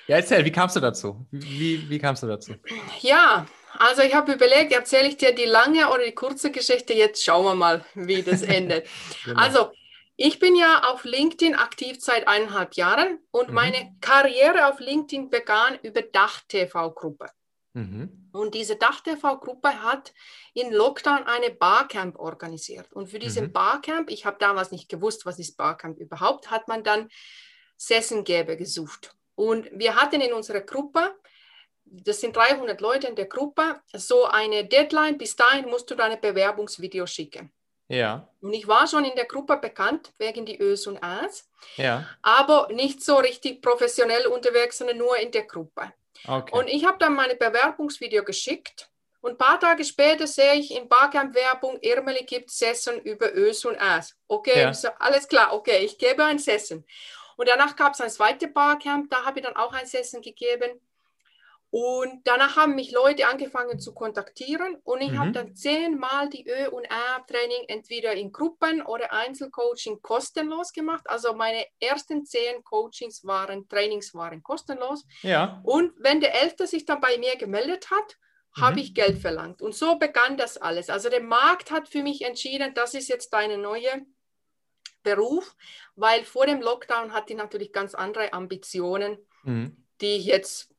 Ja, 0.08 0.18
erzähl, 0.18 0.46
wie 0.46 0.52
kamst 0.52 0.76
du 0.76 0.80
dazu? 0.80 1.26
Wie, 1.32 1.90
wie 1.90 2.00
kamst 2.00 2.22
du 2.22 2.28
dazu? 2.28 2.54
Ja, 3.02 3.48
also 3.78 4.02
ich 4.02 4.14
habe 4.14 4.34
überlegt, 4.34 4.72
erzähle 4.72 5.08
ich 5.08 5.18
dir 5.18 5.34
die 5.34 5.46
lange 5.46 5.90
oder 5.90 6.06
die 6.06 6.14
kurze 6.14 6.52
Geschichte? 6.52 6.94
Jetzt 6.94 7.24
schauen 7.24 7.46
wir 7.46 7.56
mal, 7.56 7.86
wie 7.96 8.22
das 8.22 8.42
endet. 8.42 8.88
genau. 9.26 9.40
Also 9.40 9.72
ich 10.18 10.40
bin 10.40 10.56
ja 10.56 10.84
auf 10.92 11.04
LinkedIn 11.04 11.56
aktiv 11.56 11.98
seit 12.00 12.28
eineinhalb 12.28 12.76
Jahren 12.76 13.20
und 13.32 13.50
mhm. 13.50 13.56
meine 13.56 13.96
Karriere 14.02 14.68
auf 14.68 14.80
LinkedIn 14.80 15.30
begann 15.30 15.80
über 15.82 16.02
Dach-TV-Gruppe. 16.02 17.28
Mhm. 17.74 18.30
Und 18.32 18.54
diese 18.54 18.76
Dach-TV-Gruppe 18.76 19.82
hat 19.82 20.14
in 20.54 20.72
Lockdown 20.72 21.24
eine 21.24 21.50
Barcamp 21.50 22.20
organisiert. 22.20 22.92
Und 22.94 23.10
für 23.10 23.20
diesen 23.20 23.48
mhm. 23.48 23.54
Barcamp, 23.54 24.10
ich 24.12 24.26
habe 24.26 24.38
damals 24.40 24.72
nicht 24.72 24.90
gewusst, 24.90 25.26
was 25.26 25.40
ist 25.40 25.58
Barcamp 25.58 25.98
überhaupt, 25.98 26.52
hat 26.52 26.68
man 26.68 26.84
dann 26.84 27.10
Sessengeber 27.78 28.58
gesucht. 28.58 29.16
Und 29.36 29.70
wir 29.74 29.96
hatten 29.96 30.22
in 30.22 30.34
unserer 30.34 30.62
Gruppe, 30.62 31.16
das 31.92 32.22
sind 32.22 32.36
300 32.36 32.80
Leute 32.80 33.08
in 33.08 33.16
der 33.16 33.26
Gruppe, 33.26 33.82
so 33.94 34.26
eine 34.26 34.66
Deadline, 34.66 35.18
bis 35.18 35.36
dahin 35.36 35.70
musst 35.70 35.92
du 35.92 35.96
deine 35.96 36.18
Bewerbungsvideo 36.18 37.06
schicken. 37.06 37.52
Ja. 37.90 38.28
Und 38.40 38.54
ich 38.54 38.68
war 38.68 38.88
schon 38.88 39.04
in 39.04 39.16
der 39.16 39.26
Gruppe 39.26 39.58
bekannt 39.58 40.14
wegen 40.18 40.46
die 40.46 40.60
Ös 40.60 40.88
und 40.88 41.04
As, 41.04 41.50
ja. 41.76 42.08
aber 42.22 42.70
nicht 42.72 43.04
so 43.04 43.18
richtig 43.18 43.62
professionell 43.62 44.28
unterwegs, 44.28 44.78
sondern 44.78 44.98
nur 44.98 45.18
in 45.18 45.32
der 45.32 45.44
Gruppe. 45.44 45.92
Okay. 46.26 46.58
Und 46.58 46.68
ich 46.68 46.86
habe 46.86 46.98
dann 47.00 47.14
meine 47.14 47.36
Bewerbungsvideo 47.36 48.24
geschickt 48.24 48.90
und 49.20 49.32
ein 49.32 49.38
paar 49.38 49.60
Tage 49.60 49.84
später 49.84 50.26
sehe 50.26 50.56
ich 50.56 50.76
in 50.76 50.88
Barcamp-Werbung, 50.88 51.80
Irmeli 51.82 52.24
gibt 52.24 52.50
Session 52.50 53.00
über 53.02 53.36
Ös 53.36 53.66
und 53.66 53.80
As. 53.80 54.16
Okay, 54.28 54.62
ja. 54.62 54.74
so, 54.74 54.88
alles 55.00 55.28
klar, 55.28 55.54
okay, 55.54 55.84
ich 55.84 55.98
gebe 55.98 56.24
ein 56.24 56.40
Session. 56.40 56.86
Und 57.38 57.50
danach 57.50 57.76
gab 57.76 57.94
es 57.94 58.02
ein 58.02 58.10
zweites 58.10 58.54
Barcamp, 58.54 59.10
da 59.10 59.26
habe 59.26 59.40
ich 59.40 59.46
dann 59.46 59.56
auch 59.56 59.74
ein 59.74 59.86
Session 59.86 60.22
gegeben. 60.22 60.80
Und 61.74 62.28
danach 62.28 62.58
haben 62.58 62.76
mich 62.76 62.92
Leute 62.92 63.28
angefangen 63.28 63.80
zu 63.80 63.94
kontaktieren 63.94 64.76
und 64.84 65.00
ich 65.00 65.12
mhm. 65.12 65.20
habe 65.20 65.32
dann 65.32 65.56
zehnmal 65.56 66.28
die 66.28 66.46
Ö- 66.46 66.70
und 66.70 66.86
A-Training 66.92 67.64
entweder 67.70 68.12
in 68.14 68.34
Gruppen 68.34 68.82
oder 68.82 69.14
Einzelcoaching 69.14 70.02
kostenlos 70.02 70.74
gemacht. 70.74 71.06
Also 71.06 71.34
meine 71.34 71.66
ersten 71.80 72.26
zehn 72.26 72.62
Coachings 72.66 73.24
waren, 73.24 73.70
Trainings 73.70 74.14
waren 74.14 74.44
kostenlos. 74.44 75.06
Ja. 75.22 75.62
Und 75.64 75.94
wenn 75.98 76.20
der 76.20 76.42
Elfte 76.42 76.68
sich 76.68 76.86
dann 76.86 77.00
bei 77.00 77.18
mir 77.18 77.38
gemeldet 77.38 77.90
hat, 77.90 78.18
mhm. 78.58 78.62
habe 78.64 78.80
ich 78.82 78.94
Geld 78.94 79.18
verlangt. 79.20 79.62
Und 79.62 79.74
so 79.74 79.98
begann 79.98 80.36
das 80.36 80.58
alles. 80.58 80.90
Also 80.90 81.08
der 81.08 81.24
Markt 81.24 81.72
hat 81.72 81.88
für 81.88 82.04
mich 82.04 82.24
entschieden, 82.24 82.74
das 82.74 82.96
ist 82.96 83.08
jetzt 83.08 83.30
deine 83.30 83.58
neue 83.58 84.06
Beruf, 85.04 85.56
weil 85.96 86.26
vor 86.26 86.46
dem 86.46 86.62
Lockdown 86.62 87.14
hatte 87.14 87.32
ich 87.32 87.38
natürlich 87.38 87.72
ganz 87.72 87.96
andere 87.96 88.34
Ambitionen, 88.34 89.18
mhm. 89.44 89.88
die 90.02 90.18
ich 90.18 90.26
jetzt 90.26 90.72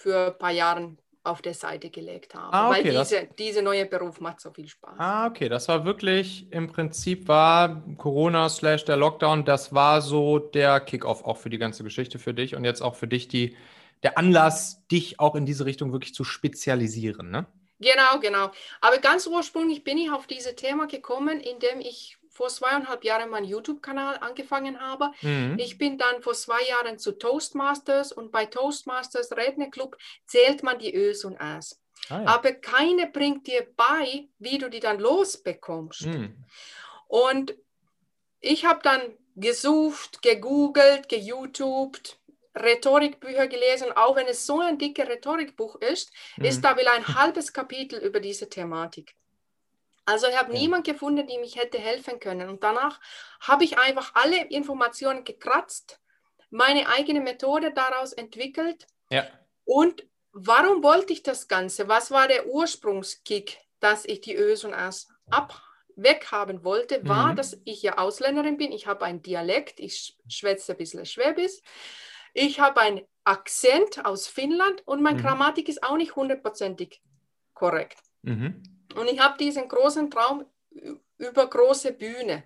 für 0.00 0.28
ein 0.28 0.38
paar 0.38 0.50
Jahre 0.50 0.96
auf 1.22 1.42
der 1.42 1.54
Seite 1.54 1.90
gelegt 1.90 2.34
habe. 2.34 2.52
Ah, 2.52 2.70
okay, 2.70 2.84
weil 2.84 2.98
diese, 2.98 3.28
diese 3.38 3.62
neue 3.62 3.84
Beruf 3.84 4.20
macht 4.20 4.40
so 4.40 4.50
viel 4.50 4.66
Spaß. 4.66 4.94
Ah, 4.98 5.26
okay, 5.26 5.48
das 5.48 5.68
war 5.68 5.84
wirklich, 5.84 6.50
im 6.50 6.72
Prinzip 6.72 7.28
war 7.28 7.82
Corona 7.98 8.48
slash 8.48 8.84
der 8.86 8.96
Lockdown, 8.96 9.44
das 9.44 9.74
war 9.74 10.00
so 10.00 10.38
der 10.38 10.80
Kickoff 10.80 11.24
auch 11.24 11.36
für 11.36 11.50
die 11.50 11.58
ganze 11.58 11.84
Geschichte 11.84 12.18
für 12.18 12.32
dich 12.32 12.54
und 12.54 12.64
jetzt 12.64 12.80
auch 12.80 12.94
für 12.94 13.06
dich 13.06 13.28
die, 13.28 13.54
der 14.02 14.16
Anlass, 14.16 14.86
dich 14.88 15.20
auch 15.20 15.34
in 15.34 15.44
diese 15.44 15.66
Richtung 15.66 15.92
wirklich 15.92 16.14
zu 16.14 16.24
spezialisieren, 16.24 17.30
ne? 17.30 17.46
Genau, 17.82 18.18
genau. 18.20 18.50
Aber 18.82 18.98
ganz 18.98 19.26
ursprünglich 19.26 19.84
bin 19.84 19.96
ich 19.96 20.10
auf 20.10 20.26
dieses 20.26 20.54
Thema 20.54 20.86
gekommen, 20.86 21.40
indem 21.40 21.80
ich 21.80 22.18
vor 22.30 22.48
zweieinhalb 22.48 23.04
Jahren 23.04 23.30
meinen 23.30 23.46
YouTube-Kanal 23.46 24.18
angefangen 24.18 24.80
habe. 24.80 25.10
Mhm. 25.20 25.56
Ich 25.58 25.78
bin 25.78 25.98
dann 25.98 26.22
vor 26.22 26.34
zwei 26.34 26.62
Jahren 26.62 26.98
zu 26.98 27.12
Toastmasters 27.12 28.12
und 28.12 28.30
bei 28.30 28.46
Toastmasters 28.46 29.32
Rednerclub 29.32 29.96
zählt 30.26 30.62
man 30.62 30.78
die 30.78 30.94
Ös 30.94 31.24
und 31.24 31.40
As. 31.40 31.80
Ah, 32.08 32.22
ja. 32.22 32.26
Aber 32.28 32.52
keine 32.52 33.08
bringt 33.08 33.46
dir 33.46 33.66
bei, 33.76 34.28
wie 34.38 34.58
du 34.58 34.70
die 34.70 34.80
dann 34.80 35.00
losbekommst. 35.00 36.06
Mhm. 36.06 36.44
Und 37.08 37.54
ich 38.40 38.64
habe 38.64 38.80
dann 38.82 39.00
gesucht, 39.36 40.22
gegoogelt, 40.22 41.08
geYouTubed, 41.08 42.18
Rhetorikbücher 42.54 43.46
gelesen, 43.46 43.92
auch 43.94 44.16
wenn 44.16 44.26
es 44.26 44.46
so 44.46 44.60
ein 44.60 44.78
dickes 44.78 45.08
Rhetorikbuch 45.08 45.76
ist, 45.76 46.12
mhm. 46.36 46.44
ist 46.44 46.62
da 46.62 46.76
will 46.76 46.88
ein 46.88 47.06
halbes 47.06 47.52
Kapitel 47.52 47.98
über 47.98 48.20
diese 48.20 48.48
Thematik. 48.48 49.14
Also 50.10 50.26
ich 50.26 50.36
habe 50.36 50.52
ja. 50.52 50.58
niemanden 50.58 50.92
gefunden, 50.92 51.26
die 51.26 51.38
mich 51.38 51.56
hätte 51.56 51.78
helfen 51.78 52.18
können. 52.18 52.48
Und 52.48 52.64
danach 52.64 53.00
habe 53.40 53.62
ich 53.62 53.78
einfach 53.78 54.14
alle 54.14 54.46
Informationen 54.48 55.24
gekratzt, 55.24 56.00
meine 56.50 56.88
eigene 56.88 57.20
Methode 57.20 57.72
daraus 57.72 58.12
entwickelt. 58.12 58.86
Ja. 59.10 59.24
Und 59.64 60.04
warum 60.32 60.82
wollte 60.82 61.12
ich 61.12 61.22
das 61.22 61.46
Ganze? 61.46 61.86
Was 61.86 62.10
war 62.10 62.26
der 62.26 62.48
Ursprungskick, 62.48 63.58
dass 63.78 64.04
ich 64.04 64.20
die 64.20 64.34
Ös 64.34 64.64
und 64.64 64.74
As 64.74 65.08
ab 65.30 65.62
weghaben 65.94 66.64
wollte, 66.64 67.06
war, 67.06 67.32
mhm. 67.32 67.36
dass 67.36 67.60
ich 67.64 67.82
ja 67.82 67.98
Ausländerin 67.98 68.56
bin. 68.56 68.72
Ich 68.72 68.86
habe 68.88 69.04
einen 69.04 69.22
Dialekt, 69.22 69.78
ich 69.78 70.16
schwätze 70.28 70.72
ein 70.72 70.78
bisschen 70.78 71.06
Schwäbisch. 71.06 71.60
Ich 72.34 72.58
habe 72.58 72.80
einen 72.80 73.02
Akzent 73.22 74.04
aus 74.04 74.26
Finnland 74.26 74.82
und 74.86 75.02
meine 75.02 75.18
mhm. 75.18 75.22
Grammatik 75.22 75.68
ist 75.68 75.84
auch 75.84 75.96
nicht 75.96 76.16
hundertprozentig 76.16 77.00
korrekt. 77.54 77.98
Mhm. 78.22 78.62
Und 78.94 79.08
ich 79.08 79.20
habe 79.20 79.38
diesen 79.38 79.68
großen 79.68 80.10
Traum 80.10 80.44
über 81.18 81.46
große 81.48 81.92
Bühne. 81.92 82.44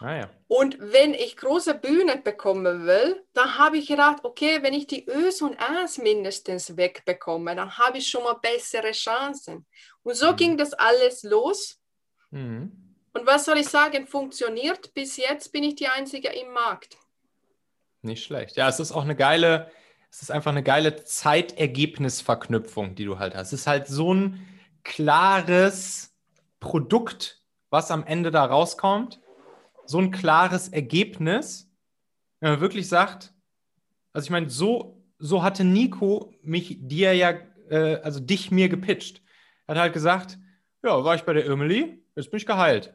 Ah, 0.00 0.14
ja. 0.14 0.30
Und 0.46 0.78
wenn 0.78 1.12
ich 1.12 1.36
große 1.36 1.74
Bühne 1.74 2.18
bekommen 2.18 2.86
will, 2.86 3.24
dann 3.34 3.58
habe 3.58 3.78
ich 3.78 3.88
gedacht, 3.88 4.18
okay, 4.22 4.62
wenn 4.62 4.72
ich 4.72 4.86
die 4.86 5.08
Ös 5.08 5.42
und 5.42 5.58
As 5.60 5.98
mindestens 5.98 6.76
wegbekomme, 6.76 7.56
dann 7.56 7.76
habe 7.76 7.98
ich 7.98 8.08
schon 8.08 8.22
mal 8.22 8.34
bessere 8.34 8.92
Chancen. 8.92 9.66
Und 10.04 10.14
so 10.14 10.32
mhm. 10.32 10.36
ging 10.36 10.56
das 10.56 10.72
alles 10.72 11.24
los. 11.24 11.80
Mhm. 12.30 12.94
Und 13.12 13.26
was 13.26 13.44
soll 13.44 13.58
ich 13.58 13.68
sagen, 13.68 14.06
funktioniert. 14.06 14.94
Bis 14.94 15.16
jetzt 15.16 15.50
bin 15.50 15.64
ich 15.64 15.74
die 15.74 15.88
Einzige 15.88 16.28
im 16.28 16.52
Markt. 16.52 16.96
Nicht 18.02 18.22
schlecht. 18.24 18.56
Ja, 18.56 18.68
es 18.68 18.78
ist 18.78 18.92
auch 18.92 19.02
eine 19.02 19.16
geile, 19.16 19.68
es 20.12 20.22
ist 20.22 20.30
einfach 20.30 20.52
eine 20.52 20.62
geile 20.62 21.02
Zeitergebnisverknüpfung, 21.04 22.94
die 22.94 23.04
du 23.04 23.18
halt 23.18 23.34
hast. 23.34 23.48
Es 23.48 23.62
ist 23.62 23.66
halt 23.66 23.88
so 23.88 24.14
ein 24.14 24.46
klares 24.88 26.14
Produkt, 26.60 27.42
was 27.70 27.90
am 27.90 28.04
Ende 28.04 28.30
da 28.30 28.44
rauskommt, 28.44 29.20
so 29.84 29.98
ein 29.98 30.10
klares 30.10 30.68
Ergebnis, 30.68 31.70
wenn 32.40 32.52
man 32.52 32.60
wirklich 32.60 32.88
sagt, 32.88 33.34
also 34.12 34.24
ich 34.24 34.30
meine, 34.30 34.48
so, 34.48 35.02
so 35.18 35.42
hatte 35.42 35.64
Nico 35.64 36.32
mich 36.42 36.78
dir 36.80 37.12
ja, 37.14 37.34
äh, 37.68 37.96
also 38.02 38.18
dich 38.18 38.50
mir 38.50 38.68
gepitcht. 38.68 39.22
Er 39.66 39.74
hat 39.74 39.82
halt 39.82 39.92
gesagt, 39.92 40.38
ja, 40.82 41.04
war 41.04 41.14
ich 41.14 41.22
bei 41.22 41.34
der 41.34 41.44
Irmeli, 41.44 42.02
jetzt 42.16 42.30
bin 42.30 42.38
ich 42.38 42.46
geheilt. 42.46 42.94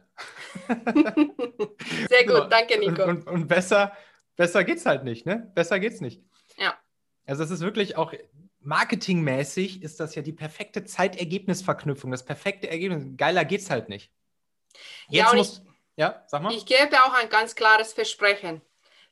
Sehr 0.68 2.26
gut, 2.26 2.50
danke 2.50 2.78
Nico. 2.78 3.04
Und, 3.04 3.26
und 3.26 3.46
besser, 3.46 3.92
besser 4.36 4.64
geht's 4.64 4.84
halt 4.84 5.04
nicht, 5.04 5.26
ne? 5.26 5.50
Besser 5.54 5.78
geht's 5.78 6.00
nicht. 6.00 6.22
Ja. 6.56 6.74
Also 7.26 7.44
es 7.44 7.50
ist 7.50 7.60
wirklich 7.60 7.96
auch, 7.96 8.12
marketingmäßig 8.64 9.82
ist 9.82 10.00
das 10.00 10.14
ja 10.14 10.22
die 10.22 10.32
perfekte 10.32 10.84
Zeitergebnisverknüpfung, 10.84 12.10
das 12.10 12.24
perfekte 12.24 12.68
Ergebnis. 12.68 13.04
Geiler 13.16 13.44
geht's 13.44 13.70
halt 13.70 13.88
nicht. 13.88 14.10
Jetzt 15.08 15.32
ja, 15.32 15.34
muss, 15.34 15.58
ich, 15.58 15.72
ja, 15.96 16.24
sag 16.26 16.42
mal. 16.42 16.52
Ich 16.52 16.66
gebe 16.66 16.96
auch 17.04 17.14
ein 17.14 17.28
ganz 17.28 17.54
klares 17.54 17.92
Versprechen, 17.92 18.60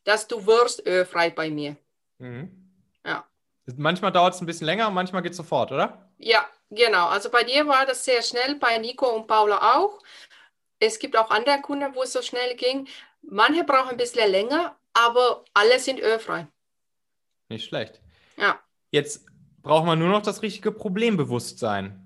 dass 0.05 0.27
du 0.29 0.47
wirst 0.47 0.87
ölfrei 0.87 1.31
bei 1.31 1.51
mir. 1.51 1.77
Mhm. 2.19 2.51
Ja. 3.05 3.27
Manchmal 3.77 4.13
dauert 4.13 4.35
es 4.35 4.41
ein 4.41 4.47
bisschen 4.47 4.67
länger 4.67 4.89
und 4.89 4.95
manchmal 4.95 5.23
geht 5.23 5.33
es 5.33 5.37
sofort, 5.37 5.71
oder? 5.71 6.11
Ja, 6.19 6.47
genau. 6.71 7.09
Also 7.09 7.31
bei 7.31 7.45
dir 7.45 7.67
war 7.67 7.87
das 7.87 8.05
sehr 8.05 8.23
schnell, 8.23 8.57
bei 8.57 8.79
Nico 8.79 9.07
und 9.07 9.27
Paula 9.27 9.77
auch. 9.77 10.01
Es 10.79 10.99
gibt 10.99 11.17
auch 11.17 11.31
andere 11.31 11.61
Kunden, 11.61 11.95
wo 11.95 12.03
es 12.03 12.13
so 12.13 12.23
schnell 12.23 12.57
ging. 12.57 12.89
Manche 13.23 13.63
brauchen 13.63 13.91
ein 13.91 13.97
bisschen 13.97 14.31
länger, 14.31 14.77
aber 14.93 15.45
alle 15.55 15.79
sind 15.79 16.01
ölfrei. 16.01 16.49
Nicht 17.49 17.67
schlecht. 17.67 18.01
Ja. 18.37 18.61
Jetzt 18.91 19.27
braucht 19.63 19.87
man 19.87 19.99
nur 19.99 20.09
noch 20.09 20.23
das 20.23 20.43
richtige 20.43 20.73
Problembewusstsein. 20.73 21.99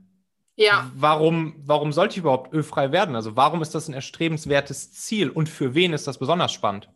Ja. 0.56 0.90
Warum, 0.94 1.54
warum 1.58 1.92
sollte 1.92 2.12
ich 2.12 2.18
überhaupt 2.18 2.52
ölfrei 2.52 2.90
werden? 2.90 3.14
Also 3.14 3.36
warum 3.36 3.60
ist 3.60 3.74
das 3.74 3.88
ein 3.88 3.94
erstrebenswertes 3.94 4.92
Ziel 4.92 5.28
und 5.30 5.48
für 5.48 5.74
wen 5.74 5.92
ist 5.92 6.06
das 6.06 6.18
besonders 6.18 6.52
spannend? 6.52 6.88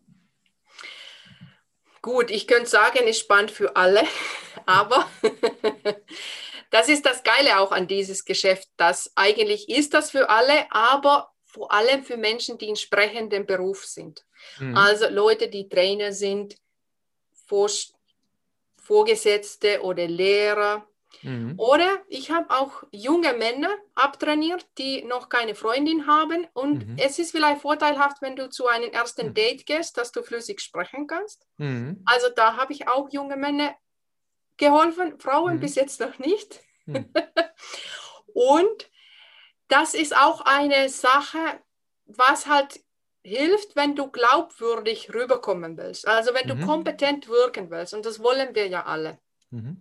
Gut, 2.03 2.31
ich 2.31 2.47
könnte 2.47 2.71
sagen, 2.71 3.07
ist 3.07 3.21
spannend 3.21 3.51
für 3.51 3.77
alle, 3.77 4.03
aber 4.67 5.07
das 6.71 6.89
ist 6.89 7.05
das 7.05 7.23
Geile 7.23 7.61
auch 7.61 7.73
an 7.73 7.87
dieses 7.87 8.25
Geschäft, 8.25 8.69
dass 8.79 9.13
eigentlich 9.15 9.69
ist 9.69 9.93
das 9.93 10.11
für 10.11 10.31
alle, 10.31 10.73
aber 10.73 11.31
vor 11.45 11.73
allem 11.73 12.05
für 12.05 12.17
Menschen, 12.17 12.57
die 12.57 12.69
in 12.69 12.77
sprechendem 12.77 13.45
Beruf 13.45 13.85
sind. 13.85 14.25
Mhm. 14.59 14.77
Also 14.77 15.09
Leute, 15.11 15.49
die 15.49 15.69
Trainer 15.69 16.13
sind, 16.13 16.57
Vor 17.47 17.69
Vorgesetzte 18.91 19.83
oder 19.83 20.09
Lehrer. 20.09 20.85
Mhm. 21.23 21.55
Oder 21.59 22.03
ich 22.09 22.33
habe 22.33 22.51
auch 22.51 22.83
junge 22.91 23.35
Männer 23.35 23.71
abtrainiert, 23.95 24.67
die 24.79 25.05
noch 25.05 25.29
keine 25.29 25.55
Freundin 25.55 26.09
haben. 26.09 26.49
Und 26.55 26.89
mhm. 26.89 26.97
es 26.99 27.21
ist 27.21 27.31
vielleicht 27.31 27.61
vorteilhaft, 27.61 28.21
wenn 28.21 28.35
du 28.35 28.51
zu 28.51 28.67
einem 28.67 28.91
ersten 28.91 29.29
mhm. 29.29 29.35
Date 29.35 29.65
gehst, 29.65 29.97
dass 29.97 30.11
du 30.11 30.25
flüssig 30.25 30.61
sprechen 30.61 31.07
kannst. 31.07 31.47
Mhm. 31.59 32.03
Also 32.05 32.31
da 32.35 32.57
habe 32.57 32.73
ich 32.73 32.89
auch 32.89 33.09
junge 33.13 33.37
Männer 33.37 33.77
geholfen, 34.57 35.21
Frauen 35.21 35.57
mhm. 35.57 35.61
bis 35.61 35.77
jetzt 35.77 36.01
noch 36.01 36.19
nicht. 36.19 36.59
Mhm. 36.87 37.13
und 38.35 38.91
das 39.69 39.95
ist 39.95 40.17
auch 40.17 40.41
eine 40.41 40.89
Sache, 40.89 41.39
was 42.07 42.49
halt 42.49 42.81
hilft, 43.23 43.77
wenn 43.77 43.97
du 43.97 44.11
glaubwürdig 44.11 45.13
rüberkommen 45.13 45.77
willst. 45.77 46.09
Also 46.09 46.33
wenn 46.35 46.49
du 46.49 46.55
mhm. 46.55 46.67
kompetent 46.67 47.29
wirken 47.29 47.71
willst. 47.71 47.95
Und 47.95 48.07
das 48.07 48.21
wollen 48.21 48.55
wir 48.55 48.69
ja 48.69 48.87
alle. 48.87 49.19
Mhm. 49.51 49.77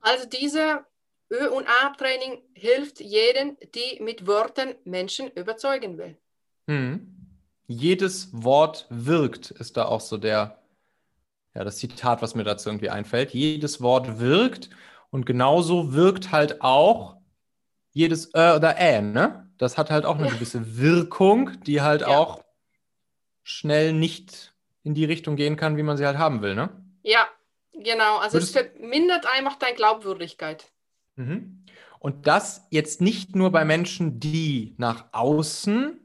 Also 0.00 0.26
diese 0.26 0.84
Ö- 1.30 1.50
und 1.50 1.66
A-Training 1.68 2.42
hilft 2.54 3.00
jedem, 3.00 3.56
die 3.74 4.02
mit 4.02 4.26
Worten 4.26 4.74
Menschen 4.84 5.30
überzeugen 5.32 5.98
will. 5.98 6.16
Mhm. 6.66 7.16
Jedes 7.66 8.30
Wort 8.32 8.86
wirkt, 8.90 9.50
ist 9.52 9.76
da 9.76 9.84
auch 9.84 10.00
so 10.00 10.16
der, 10.16 10.58
ja, 11.54 11.62
das 11.62 11.76
Zitat, 11.76 12.20
was 12.22 12.34
mir 12.34 12.42
dazu 12.42 12.68
irgendwie 12.68 12.90
einfällt. 12.90 13.32
Jedes 13.32 13.80
Wort 13.80 14.18
wirkt 14.18 14.70
und 15.10 15.24
genauso 15.24 15.92
wirkt 15.92 16.32
halt 16.32 16.62
auch 16.62 17.16
jedes 17.92 18.34
Ö 18.34 18.56
oder 18.56 18.76
Ä, 18.78 19.02
ne? 19.02 19.49
Das 19.60 19.76
hat 19.76 19.90
halt 19.90 20.06
auch 20.06 20.16
eine 20.16 20.28
ja. 20.28 20.32
gewisse 20.32 20.78
Wirkung, 20.78 21.60
die 21.64 21.82
halt 21.82 22.00
ja. 22.00 22.06
auch 22.06 22.42
schnell 23.42 23.92
nicht 23.92 24.54
in 24.84 24.94
die 24.94 25.04
Richtung 25.04 25.36
gehen 25.36 25.56
kann, 25.56 25.76
wie 25.76 25.82
man 25.82 25.98
sie 25.98 26.06
halt 26.06 26.16
haben 26.16 26.40
will, 26.40 26.54
ne? 26.54 26.70
Ja, 27.02 27.28
genau. 27.74 28.16
Also 28.16 28.38
Würdest 28.38 28.56
es 28.56 28.68
vermindert 28.72 29.26
einfach 29.26 29.56
deine 29.56 29.74
Glaubwürdigkeit. 29.74 30.64
Mhm. 31.16 31.62
Und 31.98 32.26
das 32.26 32.66
jetzt 32.70 33.02
nicht 33.02 33.36
nur 33.36 33.52
bei 33.52 33.66
Menschen, 33.66 34.18
die 34.18 34.74
nach 34.78 35.04
außen 35.12 36.00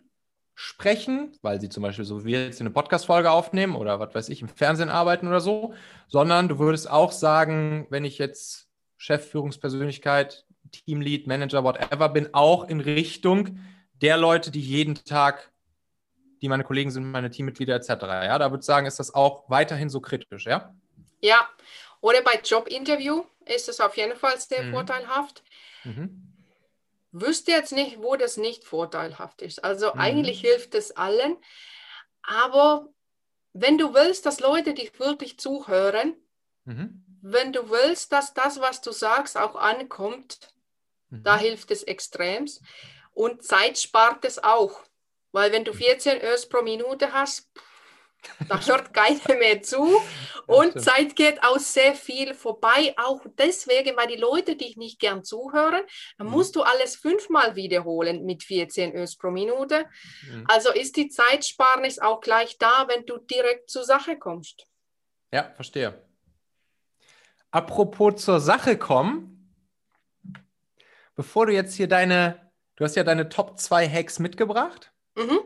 sprechen, 0.54 1.32
weil 1.42 1.62
sie 1.62 1.70
zum 1.70 1.82
Beispiel 1.82 2.04
so 2.04 2.26
wie 2.26 2.32
jetzt 2.32 2.60
eine 2.60 2.72
Podcast-Folge 2.72 3.32
aufnehmen 3.32 3.78
oder 3.78 4.02
was 4.02 4.14
weiß 4.14 4.28
ich, 4.28 4.42
im 4.42 4.50
Fernsehen 4.50 4.90
arbeiten 4.90 5.30
oder 5.30 5.40
so, 5.40 5.74
sondern 6.10 6.50
du 6.50 6.60
würdest 6.60 6.92
auch 6.92 7.14
sagen, 7.14 7.88
wenn 7.90 8.04
ich 8.04 8.18
jetzt 8.18 8.68
Chef, 8.98 9.30
Führungspersönlichkeit, 9.30 10.45
Teamlead, 10.84 11.28
Manager, 11.28 11.64
whatever 11.64 12.10
bin, 12.10 12.34
auch 12.34 12.68
in 12.68 12.82
Richtung 12.82 13.60
der 14.02 14.18
Leute, 14.18 14.52
die 14.52 14.62
jeden 14.62 14.96
Tag, 14.96 15.52
die 16.42 16.50
meine 16.50 16.64
Kollegen 16.64 16.92
sind, 16.92 17.10
meine 17.10 17.30
Teammitglieder 17.30 17.76
etc. 17.76 17.90
Ja, 18.02 18.38
da 18.38 18.52
würde 18.52 18.62
ich 18.62 18.66
sagen, 18.66 18.86
ist 18.86 19.00
das 19.00 19.14
auch 19.14 19.50
weiterhin 19.50 19.90
so 19.90 20.02
kritisch, 20.02 20.46
ja? 20.46 20.76
Ja, 21.22 21.48
oder 22.02 22.22
bei 22.22 22.40
Jobinterview 22.44 23.24
ist 23.46 23.70
es 23.70 23.80
auf 23.80 23.98
jeden 23.98 24.16
Fall 24.16 24.40
sehr 24.40 24.64
mhm. 24.64 24.74
vorteilhaft. 24.74 25.44
Mhm. 25.84 26.34
Wüsste 27.12 27.52
jetzt 27.52 27.72
nicht, 27.72 28.00
wo 28.00 28.16
das 28.16 28.38
nicht 28.38 28.66
vorteilhaft 28.66 29.42
ist. 29.42 29.64
Also 29.64 29.94
mhm. 29.94 30.00
eigentlich 30.00 30.42
hilft 30.42 30.76
es 30.76 30.92
allen. 30.92 31.38
Aber 32.22 32.90
wenn 33.54 33.78
du 33.78 33.94
willst, 33.94 34.26
dass 34.26 34.40
Leute 34.40 34.74
dich 34.74 35.00
wirklich 35.00 35.40
zuhören, 35.40 36.16
mhm. 36.66 37.06
wenn 37.22 37.54
du 37.54 37.70
willst, 37.70 38.12
dass 38.12 38.34
das, 38.34 38.60
was 38.60 38.82
du 38.82 38.92
sagst, 38.92 39.38
auch 39.38 39.56
ankommt, 39.56 40.54
mhm. 41.18 41.24
da 41.24 41.38
hilft 41.38 41.72
es 41.72 41.84
extremst. 41.84 42.62
Und 43.14 43.44
Zeit 43.44 43.78
spart 43.78 44.26
es 44.26 44.44
auch. 44.44 44.82
Weil 45.32 45.52
wenn 45.52 45.66
du 45.66 45.74
14 45.74 46.22
Ös 46.22 46.48
pro 46.48 46.62
Minute 46.62 47.12
hast, 47.14 47.50
da 48.48 48.66
hört 48.66 48.94
keiner 48.94 49.38
mehr 49.38 49.62
zu 49.62 50.02
und 50.48 50.80
Zeit 50.82 51.16
geht 51.16 51.44
auch 51.44 51.60
sehr 51.60 51.96
viel 51.96 52.34
vorbei. 52.34 52.94
Auch 52.98 53.22
deswegen, 53.38 53.96
weil 53.98 54.08
die 54.08 54.16
Leute 54.16 54.56
dich 54.56 54.78
nicht 54.78 55.00
gern 55.00 55.24
zuhören, 55.24 55.84
dann 56.18 56.28
mhm. 56.28 56.34
musst 56.34 56.56
du 56.56 56.62
alles 56.62 56.96
fünfmal 56.96 57.56
wiederholen 57.56 58.26
mit 58.26 58.44
14 58.44 58.96
Ös 58.96 59.18
pro 59.18 59.32
Minute. 59.32 59.86
Mhm. 60.30 60.46
Also 60.48 60.72
ist 60.72 60.96
die 60.98 61.10
Zeitsparnis 61.10 62.00
auch 62.00 62.22
gleich 62.22 62.58
da, 62.58 62.88
wenn 62.88 63.06
du 63.06 63.18
direkt 63.18 63.70
zur 63.70 63.84
Sache 63.84 64.18
kommst. 64.18 64.66
Ja, 65.32 65.52
verstehe. 65.56 66.02
Apropos 67.52 68.24
zur 68.24 68.40
Sache 68.40 68.78
kommen, 68.78 69.35
bevor 71.16 71.46
du 71.46 71.54
jetzt 71.54 71.76
hier 71.76 71.88
deine, 71.88 72.52
du 72.76 72.84
hast 72.84 72.96
ja 72.96 73.04
deine 73.04 73.30
Top 73.30 73.60
2 73.60 73.90
Hacks 73.90 74.20
mitgebracht. 74.20 74.94
Mhm 75.16 75.40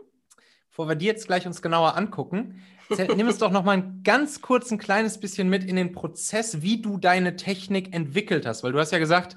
bevor 0.80 0.88
wir 0.88 0.96
die 0.96 1.08
jetzt 1.08 1.28
gleich 1.28 1.46
uns 1.46 1.62
genauer 1.62 1.98
angucken, 1.98 2.64
nimm 2.90 3.28
uns 3.28 3.38
doch 3.38 3.52
noch 3.52 3.66
mal 3.66 3.74
ein 3.74 4.02
ganz 4.02 4.40
kurz 4.40 4.72
ein 4.72 4.78
kleines 4.78 5.20
bisschen 5.20 5.50
mit 5.50 5.66
in 5.66 5.76
den 5.76 5.92
Prozess, 5.92 6.62
wie 6.62 6.82
du 6.82 6.98
deine 6.98 7.36
Technik 7.36 7.94
entwickelt 7.94 8.46
hast, 8.46 8.64
weil 8.64 8.72
du 8.72 8.80
hast 8.80 8.94
ja 8.94 8.98
gesagt, 8.98 9.36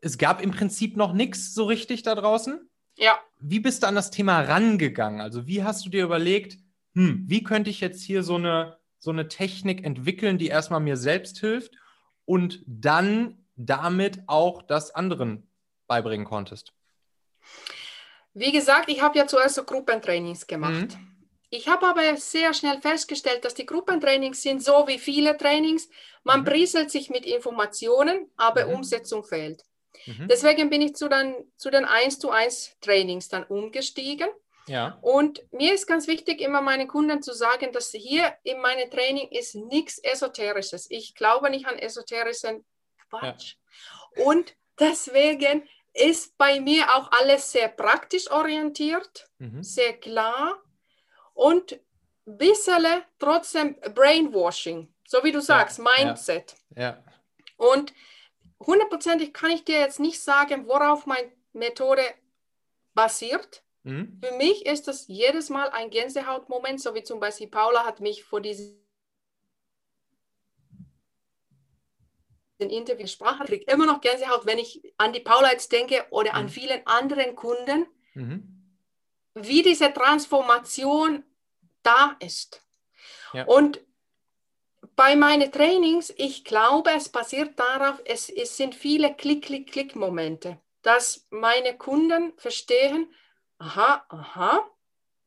es 0.00 0.18
gab 0.18 0.42
im 0.42 0.50
Prinzip 0.50 0.96
noch 0.96 1.12
nichts 1.12 1.54
so 1.54 1.66
richtig 1.66 2.02
da 2.02 2.16
draußen. 2.16 2.68
Ja. 2.96 3.16
Wie 3.38 3.60
bist 3.60 3.84
du 3.84 3.86
an 3.86 3.94
das 3.94 4.10
Thema 4.10 4.40
rangegangen? 4.40 5.20
Also 5.20 5.46
wie 5.46 5.62
hast 5.62 5.86
du 5.86 5.88
dir 5.88 6.02
überlegt, 6.02 6.58
hm, 6.96 7.26
wie 7.28 7.44
könnte 7.44 7.70
ich 7.70 7.80
jetzt 7.80 8.02
hier 8.02 8.24
so 8.24 8.34
eine, 8.34 8.76
so 8.98 9.12
eine 9.12 9.28
Technik 9.28 9.84
entwickeln, 9.84 10.36
die 10.36 10.48
erstmal 10.48 10.80
mir 10.80 10.96
selbst 10.96 11.38
hilft 11.38 11.76
und 12.24 12.64
dann 12.66 13.46
damit 13.54 14.24
auch 14.26 14.62
das 14.62 14.92
anderen 14.92 15.48
beibringen 15.92 16.26
konntest? 16.26 16.72
Wie 18.32 18.50
gesagt, 18.50 18.88
ich 18.88 19.02
habe 19.02 19.18
ja 19.18 19.26
zuerst 19.26 19.56
so 19.56 19.64
Gruppentrainings 19.64 20.46
gemacht. 20.46 20.96
Mhm. 20.96 21.08
Ich 21.50 21.68
habe 21.68 21.86
aber 21.86 22.16
sehr 22.16 22.54
schnell 22.54 22.80
festgestellt, 22.80 23.44
dass 23.44 23.52
die 23.52 23.66
Gruppentrainings 23.66 24.40
sind 24.40 24.64
so 24.64 24.86
wie 24.86 24.98
viele 24.98 25.36
Trainings. 25.36 25.90
Man 26.24 26.40
mhm. 26.40 26.44
brieselt 26.44 26.90
sich 26.90 27.10
mit 27.10 27.26
Informationen, 27.26 28.30
aber 28.38 28.66
mhm. 28.66 28.76
Umsetzung 28.76 29.22
fehlt. 29.22 29.62
Mhm. 30.06 30.28
Deswegen 30.30 30.70
bin 30.70 30.80
ich 30.80 30.94
zu 30.94 31.08
den, 31.08 31.34
zu 31.58 31.70
den 31.70 31.84
1 31.84 32.18
zu 32.20 32.30
1 32.30 32.78
Trainings 32.80 33.28
dann 33.28 33.44
umgestiegen. 33.44 34.30
Ja. 34.66 34.98
Und 35.02 35.42
mir 35.52 35.74
ist 35.74 35.86
ganz 35.86 36.06
wichtig, 36.06 36.40
immer 36.40 36.62
meinen 36.62 36.88
Kunden 36.88 37.20
zu 37.20 37.34
sagen, 37.34 37.70
dass 37.72 37.90
hier 37.90 38.32
in 38.44 38.60
meinem 38.60 38.90
Training 38.90 39.28
ist 39.28 39.54
nichts 39.54 39.98
Esoterisches. 39.98 40.90
Ich 40.90 41.14
glaube 41.14 41.50
nicht 41.50 41.66
an 41.66 41.78
esoterischen 41.78 42.64
Quatsch. 43.10 43.56
Ja. 44.16 44.24
Und 44.24 44.54
deswegen 44.78 45.68
ist 45.94 46.36
bei 46.38 46.60
mir 46.60 46.94
auch 46.94 47.10
alles 47.12 47.52
sehr 47.52 47.68
praktisch 47.68 48.30
orientiert, 48.30 49.28
mhm. 49.38 49.62
sehr 49.62 49.92
klar 49.94 50.62
und 51.34 51.72
ein 52.26 52.38
bisschen 52.38 52.86
trotzdem 53.18 53.76
Brainwashing, 53.94 54.92
so 55.06 55.22
wie 55.24 55.32
du 55.32 55.40
sagst, 55.40 55.78
ja, 55.78 55.84
Mindset. 55.84 56.54
Ja, 56.76 56.82
ja. 56.82 57.04
Und 57.56 57.92
hundertprozentig 58.60 59.32
kann 59.32 59.50
ich 59.50 59.64
dir 59.64 59.78
jetzt 59.78 60.00
nicht 60.00 60.20
sagen, 60.20 60.66
worauf 60.66 61.06
meine 61.06 61.32
Methode 61.52 62.02
basiert. 62.94 63.62
Mhm. 63.82 64.20
Für 64.22 64.36
mich 64.36 64.66
ist 64.66 64.88
das 64.88 65.08
jedes 65.08 65.50
Mal 65.50 65.68
ein 65.70 65.90
Gänsehautmoment, 65.90 66.80
so 66.80 66.94
wie 66.94 67.02
zum 67.02 67.20
Beispiel 67.20 67.48
Paula 67.48 67.84
hat 67.84 68.00
mich 68.00 68.24
vor 68.24 68.40
diesem 68.40 68.81
Interview 72.70 73.06
Sprache, 73.06 73.44
kriege 73.44 73.70
immer 73.70 73.86
noch 73.86 74.00
Gänsehaut, 74.00 74.46
wenn 74.46 74.58
ich 74.58 74.82
an 74.98 75.12
die 75.12 75.20
Paula 75.20 75.52
jetzt 75.52 75.72
denke 75.72 76.04
oder 76.10 76.32
mhm. 76.32 76.36
an 76.36 76.48
vielen 76.48 76.86
anderen 76.86 77.34
Kunden, 77.34 77.86
mhm. 78.14 78.42
wie 79.34 79.62
diese 79.62 79.92
Transformation 79.92 81.24
da 81.82 82.16
ist. 82.20 82.62
Ja. 83.32 83.44
Und 83.44 83.80
bei 84.96 85.16
meinen 85.16 85.50
Trainings, 85.50 86.12
ich 86.16 86.44
glaube, 86.44 86.90
es 86.90 87.08
basiert 87.08 87.58
darauf, 87.58 88.00
es, 88.04 88.28
es 88.28 88.56
sind 88.56 88.74
viele 88.74 89.14
Klick-Klick-Klick-Momente, 89.14 90.58
dass 90.82 91.26
meine 91.30 91.76
Kunden 91.76 92.32
verstehen, 92.36 93.12
aha, 93.58 94.04
aha, 94.08 94.68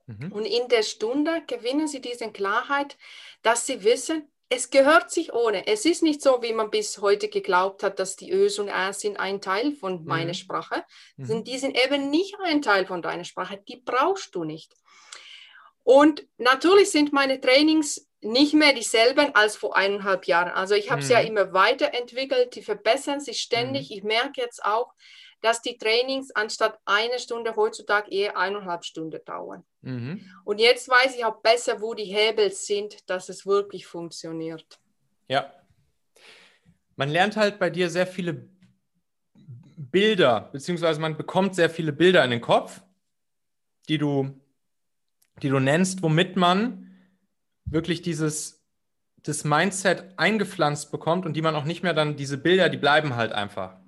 mhm. 0.06 0.32
und 0.32 0.45
in 0.45 0.67
der 0.67 0.84
Stunde 0.84 1.43
gewinnen 1.48 1.88
sie 1.88 2.02
diese 2.02 2.32
Klarheit, 2.32 2.98
dass 3.41 3.65
sie 3.65 3.84
wissen, 3.84 4.30
es 4.50 4.70
gehört 4.70 5.12
sich 5.12 5.34
ohne. 5.34 5.66
Es 5.68 5.86
ist 5.86 6.04
nicht 6.04 6.22
so, 6.22 6.42
wie 6.42 6.54
man 6.54 6.70
bis 6.70 7.00
heute 7.00 7.30
geglaubt 7.30 7.84
hat, 7.84 8.00
dass 8.00 8.16
die 8.16 8.32
Ös 8.32 8.60
und 8.60 8.68
Äs 8.68 9.00
sind 9.00 9.18
ein 9.18 9.42
Teil 9.42 9.72
von 9.72 10.02
mhm. 10.02 10.06
meiner 10.06 10.34
Sprache. 10.34 10.84
Mhm. 11.18 11.44
Die 11.44 11.58
sind 11.58 11.78
eben 11.78 12.10
nicht 12.10 12.36
ein 12.44 12.62
Teil 12.62 12.86
von 12.86 13.02
deiner 13.02 13.24
Sprache. 13.24 13.62
Die 13.68 13.78
brauchst 13.78 14.36
du 14.36 14.44
nicht. 14.44 14.74
Und 15.84 16.26
natürlich 16.38 16.92
sind 16.92 17.14
meine 17.14 17.40
Trainings 17.40 18.08
nicht 18.22 18.54
mehr 18.54 18.74
dieselben 18.74 19.34
als 19.36 19.56
vor 19.56 19.76
eineinhalb 19.76 20.26
Jahren. 20.26 20.52
Also 20.52 20.74
ich 20.74 20.90
habe 20.90 21.02
es 21.02 21.10
ja 21.10 21.22
mhm. 21.22 21.28
immer 21.28 21.54
weiterentwickelt, 21.54 22.56
die 22.56 22.64
verbessern 22.64 23.20
sich 23.20 23.40
ständig. 23.40 23.90
Mhm. 23.90 23.98
Ich 23.98 24.04
merke 24.04 24.42
jetzt 24.42 24.64
auch, 24.64 24.94
dass 25.46 25.62
die 25.62 25.78
Trainings 25.78 26.32
anstatt 26.32 26.80
einer 26.86 27.20
Stunde 27.20 27.56
heutzutage 27.56 28.12
eher 28.12 28.38
eineinhalb 28.38 28.84
Stunden 28.84 29.20
dauern. 29.26 29.64
Mhm. 29.82 30.22
Und 30.44 30.60
jetzt 30.60 30.90
weiß 30.90 31.16
ich 31.16 31.24
auch 31.24 31.42
besser, 31.42 31.82
wo 31.82 31.94
die 31.94 32.06
Hebel 32.06 32.52
sind, 32.52 33.10
dass 33.10 33.30
es 33.30 33.46
wirklich 33.46 33.86
funktioniert. 33.86 34.80
Ja. 35.28 35.54
Man 36.96 37.10
lernt 37.10 37.36
halt 37.38 37.60
bei 37.60 37.70
dir 37.70 37.90
sehr 37.90 38.08
viele 38.08 38.48
Bilder, 39.78 40.50
beziehungsweise 40.52 41.00
man 41.00 41.18
bekommt 41.18 41.56
sehr 41.56 41.70
viele 41.70 41.94
Bilder 41.94 42.24
in 42.24 42.32
den 42.32 42.42
Kopf 42.42 42.82
die 43.88 43.98
du, 43.98 44.40
die 45.42 45.50
du 45.50 45.60
nennst, 45.60 46.02
womit 46.02 46.36
man 46.36 46.92
wirklich 47.66 48.02
dieses 48.02 48.64
das 49.24 49.44
Mindset 49.44 50.06
eingepflanzt 50.18 50.92
bekommt 50.92 51.26
und 51.26 51.34
die 51.34 51.42
man 51.42 51.56
auch 51.56 51.64
nicht 51.64 51.82
mehr 51.82 51.96
dann, 51.96 52.16
diese 52.16 52.38
Bilder, 52.38 52.70
die 52.70 52.78
bleiben 52.78 53.16
halt 53.16 53.32
einfach. 53.32 53.80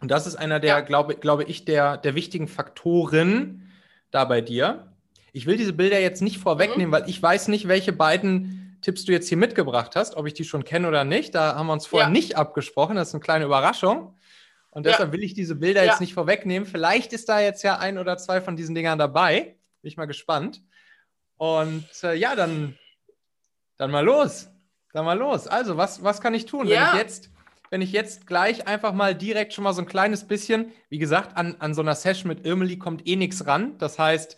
Und 0.00 0.10
das 0.10 0.26
ist 0.26 0.36
einer 0.36 0.60
der, 0.60 0.76
ja. 0.76 0.80
glaube, 0.80 1.16
glaube 1.16 1.44
ich, 1.44 1.64
der, 1.64 1.96
der 1.96 2.14
wichtigen 2.14 2.48
Faktoren 2.48 3.72
da 4.10 4.24
bei 4.24 4.40
dir. 4.40 4.92
Ich 5.32 5.46
will 5.46 5.56
diese 5.56 5.72
Bilder 5.72 6.00
jetzt 6.00 6.22
nicht 6.22 6.38
vorwegnehmen, 6.38 6.88
mhm. 6.88 6.92
weil 6.92 7.08
ich 7.08 7.22
weiß 7.22 7.48
nicht, 7.48 7.68
welche 7.68 7.92
beiden 7.92 8.78
Tipps 8.82 9.04
du 9.04 9.12
jetzt 9.12 9.28
hier 9.28 9.38
mitgebracht 9.38 9.96
hast, 9.96 10.16
ob 10.16 10.26
ich 10.26 10.34
die 10.34 10.44
schon 10.44 10.64
kenne 10.64 10.88
oder 10.88 11.04
nicht. 11.04 11.34
Da 11.34 11.54
haben 11.56 11.66
wir 11.66 11.72
uns 11.72 11.86
vorher 11.86 12.08
ja. 12.08 12.12
nicht 12.12 12.36
abgesprochen. 12.36 12.96
Das 12.96 13.08
ist 13.08 13.14
eine 13.14 13.22
kleine 13.22 13.44
Überraschung. 13.44 14.16
Und 14.70 14.84
deshalb 14.84 15.08
ja. 15.08 15.12
will 15.12 15.24
ich 15.24 15.34
diese 15.34 15.54
Bilder 15.54 15.84
jetzt 15.84 16.00
nicht 16.00 16.14
vorwegnehmen. 16.14 16.68
Vielleicht 16.68 17.12
ist 17.14 17.28
da 17.28 17.40
jetzt 17.40 17.62
ja 17.62 17.78
ein 17.78 17.96
oder 17.96 18.18
zwei 18.18 18.40
von 18.42 18.56
diesen 18.56 18.74
Dingern 18.74 18.98
dabei. 18.98 19.56
Bin 19.80 19.88
ich 19.88 19.96
mal 19.96 20.04
gespannt. 20.04 20.62
Und 21.38 21.88
äh, 22.02 22.14
ja, 22.14 22.36
dann 22.36 22.76
dann 23.76 23.90
mal 23.90 24.04
los. 24.04 24.48
Dann 24.92 25.04
mal 25.04 25.18
los. 25.18 25.46
Also, 25.46 25.76
was, 25.76 26.02
was 26.02 26.20
kann 26.20 26.34
ich 26.34 26.46
tun, 26.46 26.68
wenn 26.68 26.82
ich 26.82 26.94
jetzt 26.94 27.30
wenn 27.70 27.80
ich 27.80 27.92
jetzt 27.92 28.26
gleich 28.26 28.66
einfach 28.66 28.92
mal 28.92 29.14
direkt 29.14 29.52
schon 29.52 29.64
mal 29.64 29.72
so 29.72 29.82
ein 29.82 29.86
kleines 29.86 30.26
bisschen, 30.26 30.72
wie 30.88 30.98
gesagt, 30.98 31.36
an, 31.36 31.56
an 31.58 31.74
so 31.74 31.82
einer 31.82 31.94
Session 31.94 32.28
mit 32.28 32.46
Irmeli 32.46 32.78
kommt 32.78 33.06
eh 33.06 33.16
nichts 33.16 33.46
ran. 33.46 33.78
Das 33.78 33.98
heißt, 33.98 34.36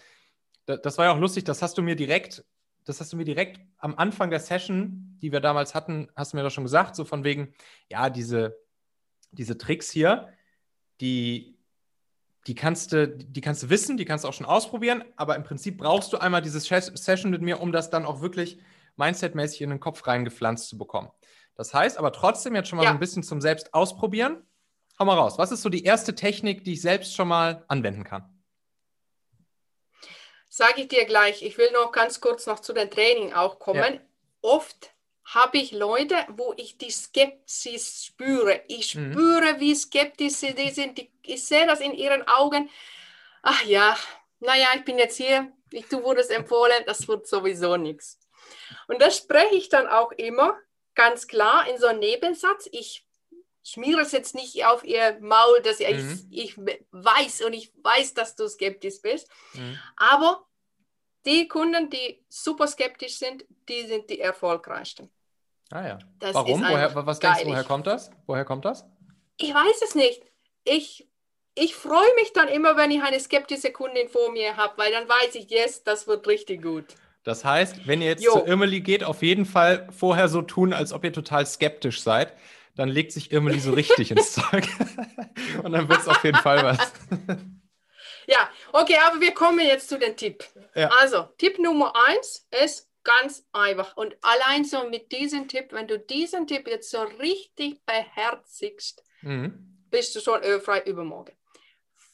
das, 0.66 0.82
das 0.82 0.98
war 0.98 1.06
ja 1.06 1.12
auch 1.12 1.18
lustig, 1.18 1.44
das 1.44 1.62
hast 1.62 1.78
du 1.78 1.82
mir 1.82 1.96
direkt, 1.96 2.44
das 2.84 3.00
hast 3.00 3.12
du 3.12 3.16
mir 3.16 3.24
direkt 3.24 3.60
am 3.78 3.94
Anfang 3.96 4.30
der 4.30 4.40
Session, 4.40 5.18
die 5.22 5.32
wir 5.32 5.40
damals 5.40 5.74
hatten, 5.74 6.08
hast 6.16 6.32
du 6.32 6.36
mir 6.36 6.42
doch 6.42 6.50
schon 6.50 6.64
gesagt, 6.64 6.96
so 6.96 7.04
von 7.04 7.24
wegen, 7.24 7.54
ja, 7.88 8.10
diese, 8.10 8.58
diese 9.30 9.58
Tricks 9.58 9.90
hier, 9.90 10.28
die, 11.00 11.58
die 12.46 12.54
kannst 12.54 12.92
du, 12.92 13.08
die 13.08 13.40
kannst 13.40 13.62
du 13.62 13.70
wissen, 13.70 13.96
die 13.96 14.04
kannst 14.04 14.24
du 14.24 14.28
auch 14.28 14.32
schon 14.32 14.46
ausprobieren, 14.46 15.04
aber 15.16 15.36
im 15.36 15.44
Prinzip 15.44 15.78
brauchst 15.78 16.12
du 16.12 16.18
einmal 16.18 16.42
diese 16.42 16.60
Session 16.60 17.30
mit 17.30 17.42
mir, 17.42 17.60
um 17.60 17.72
das 17.72 17.90
dann 17.90 18.06
auch 18.06 18.20
wirklich 18.20 18.58
mindsetmäßig 18.96 19.62
in 19.62 19.70
den 19.70 19.80
Kopf 19.80 20.06
reingepflanzt 20.06 20.68
zu 20.68 20.78
bekommen. 20.78 21.10
Das 21.59 21.75
heißt 21.75 21.99
aber 21.99 22.12
trotzdem 22.12 22.55
jetzt 22.55 22.68
schon 22.68 22.77
mal 22.77 22.85
ja. 22.85 22.90
so 22.90 22.94
ein 22.94 23.01
bisschen 23.01 23.25
zum 23.25 23.40
Selbst 23.40 23.75
ausprobieren. 23.75 24.47
Hau 24.97 25.05
mal 25.05 25.18
raus. 25.18 25.38
Was 25.38 25.51
ist 25.51 25.62
so 25.62 25.68
die 25.68 25.85
erste 25.85 26.14
Technik, 26.14 26.62
die 26.64 26.75
ich 26.75 26.83
selbst 26.83 27.16
schon 27.16 27.27
mal 27.27 27.64
anwenden 27.66 28.05
kann? 28.05 28.33
Sage 30.49 30.83
ich 30.83 30.88
dir 30.88 31.05
gleich. 31.05 31.42
Ich 31.42 31.59
will 31.59 31.71
noch 31.73 31.90
ganz 31.90 32.21
kurz 32.21 32.47
noch 32.47 32.61
zu 32.61 32.73
dem 32.73 32.88
Training 32.90 33.33
auch 33.33 33.59
kommen. 33.59 33.94
Ja. 33.94 34.01
Oft 34.40 34.92
habe 35.25 35.59
ich 35.59 35.73
Leute, 35.73 36.14
wo 36.29 36.55
ich 36.57 36.79
die 36.79 36.90
Skepsis 36.90 38.05
spüre. 38.05 38.62
Ich 38.68 38.94
mhm. 38.94 39.12
spüre, 39.12 39.59
wie 39.59 39.75
skeptisch 39.75 40.35
sie 40.35 40.71
sind. 40.71 41.09
Ich 41.23 41.44
sehe 41.44 41.66
das 41.66 41.81
in 41.81 41.92
ihren 41.92 42.27
Augen. 42.29 42.71
Ach 43.42 43.64
ja, 43.64 43.97
naja, 44.38 44.68
ich 44.77 44.85
bin 44.85 44.97
jetzt 44.97 45.16
hier. 45.16 45.53
Ich, 45.73 45.88
du 45.88 46.05
wurdest 46.05 46.31
empfohlen, 46.31 46.85
das 46.87 47.09
wird 47.09 47.27
sowieso 47.27 47.77
nichts. 47.77 48.21
Und 48.87 49.03
das 49.03 49.16
spreche 49.16 49.57
ich 49.57 49.68
dann 49.68 49.88
auch 49.88 50.12
immer 50.12 50.57
ganz 50.98 51.28
klar 51.28 51.68
in 51.68 51.78
so 51.78 51.87
einem 51.87 52.00
Nebensatz. 52.00 52.68
Ich 52.72 53.06
schmiere 53.62 54.00
es 54.00 54.12
jetzt 54.12 54.34
nicht 54.34 54.66
auf 54.66 54.82
ihr 54.84 55.16
Maul, 55.20 55.62
dass 55.62 55.78
ich, 55.78 55.88
mhm. 55.88 56.26
ich 56.30 56.58
weiß 56.90 57.42
und 57.42 57.52
ich 57.52 57.72
weiß, 57.82 58.14
dass 58.14 58.34
du 58.34 58.48
skeptisch 58.48 59.00
bist. 59.00 59.28
Mhm. 59.54 59.78
Aber 59.96 60.44
die 61.24 61.46
Kunden, 61.46 61.88
die 61.88 62.24
super 62.28 62.66
skeptisch 62.66 63.16
sind, 63.18 63.44
die 63.68 63.87
sind 63.87 64.11
die 64.11 64.20
erfolgreichsten. 64.20 65.08
Ah 65.70 65.87
ja. 65.87 65.98
Das 66.18 66.34
Warum? 66.34 66.62
Woher, 66.62 67.06
was 67.06 67.20
denkst 67.20 67.42
du, 67.42 67.50
woher 67.50 67.64
kommt 67.64 67.87
das? 67.87 68.11
Woher 68.26 68.44
kommt 68.44 68.64
das? 68.64 68.84
Ich 69.37 69.54
weiß 69.54 69.82
es 69.84 69.94
nicht. 69.94 70.22
Ich, 70.64 71.08
ich 71.54 71.76
freue 71.76 72.14
mich 72.16 72.32
dann 72.32 72.48
immer, 72.48 72.76
wenn 72.76 72.90
ich 72.90 73.02
eine 73.02 73.20
skeptische 73.20 73.70
Kundin 73.70 74.08
vor 74.08 74.32
mir 74.32 74.56
habe, 74.56 74.76
weil 74.78 74.90
dann 74.90 75.08
weiß 75.08 75.37
ich, 75.37 75.48
yes, 75.50 75.84
das 75.84 76.08
wird 76.08 76.26
richtig 76.26 76.62
gut. 76.62 76.87
Das 77.28 77.44
heißt, 77.44 77.86
wenn 77.86 78.00
ihr 78.00 78.08
jetzt 78.08 78.24
jo. 78.24 78.32
zu 78.32 78.46
Irmeli 78.46 78.80
geht, 78.80 79.04
auf 79.04 79.20
jeden 79.20 79.44
Fall 79.44 79.86
vorher 79.90 80.28
so 80.28 80.40
tun, 80.40 80.72
als 80.72 80.94
ob 80.94 81.04
ihr 81.04 81.12
total 81.12 81.44
skeptisch 81.44 82.00
seid. 82.00 82.34
Dann 82.74 82.88
legt 82.88 83.12
sich 83.12 83.32
Irmeli 83.32 83.60
so 83.60 83.74
richtig 83.74 84.10
ins 84.10 84.32
Zeug. 84.32 84.66
Und 85.62 85.72
dann 85.72 85.90
wird 85.90 86.00
es 86.00 86.08
auf 86.08 86.24
jeden 86.24 86.38
Fall 86.38 86.64
was. 86.64 86.78
ja, 88.26 88.48
okay, 88.72 88.96
aber 89.06 89.20
wir 89.20 89.34
kommen 89.34 89.58
jetzt 89.58 89.90
zu 89.90 89.98
dem 89.98 90.16
Tipp. 90.16 90.42
Ja. 90.74 90.88
Also, 90.88 91.24
Tipp 91.36 91.58
Nummer 91.58 91.92
eins 92.06 92.48
ist 92.64 92.88
ganz 93.04 93.46
einfach. 93.52 93.94
Und 93.98 94.16
allein 94.22 94.64
so 94.64 94.88
mit 94.88 95.12
diesem 95.12 95.48
Tipp, 95.48 95.66
wenn 95.72 95.86
du 95.86 95.98
diesen 95.98 96.46
Tipp 96.46 96.66
jetzt 96.66 96.90
so 96.90 97.02
richtig 97.20 97.84
beherzigst, 97.84 99.04
mhm. 99.20 99.84
bist 99.90 100.16
du 100.16 100.20
schon 100.20 100.42
ölfrei 100.42 100.80
übermorgen. 100.80 101.36